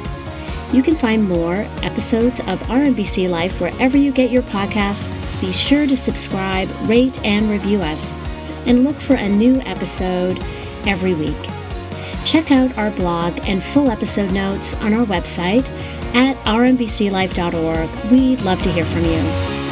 [0.70, 5.11] You can find more episodes of Our MBC Life wherever you get your podcasts.
[5.40, 8.12] Be sure to subscribe, rate, and review us,
[8.66, 10.39] and look for a new episode
[10.86, 11.64] every week.
[12.24, 15.68] Check out our blog and full episode notes on our website
[16.14, 18.10] at ourmbclife.org.
[18.10, 19.64] We'd love to hear from you.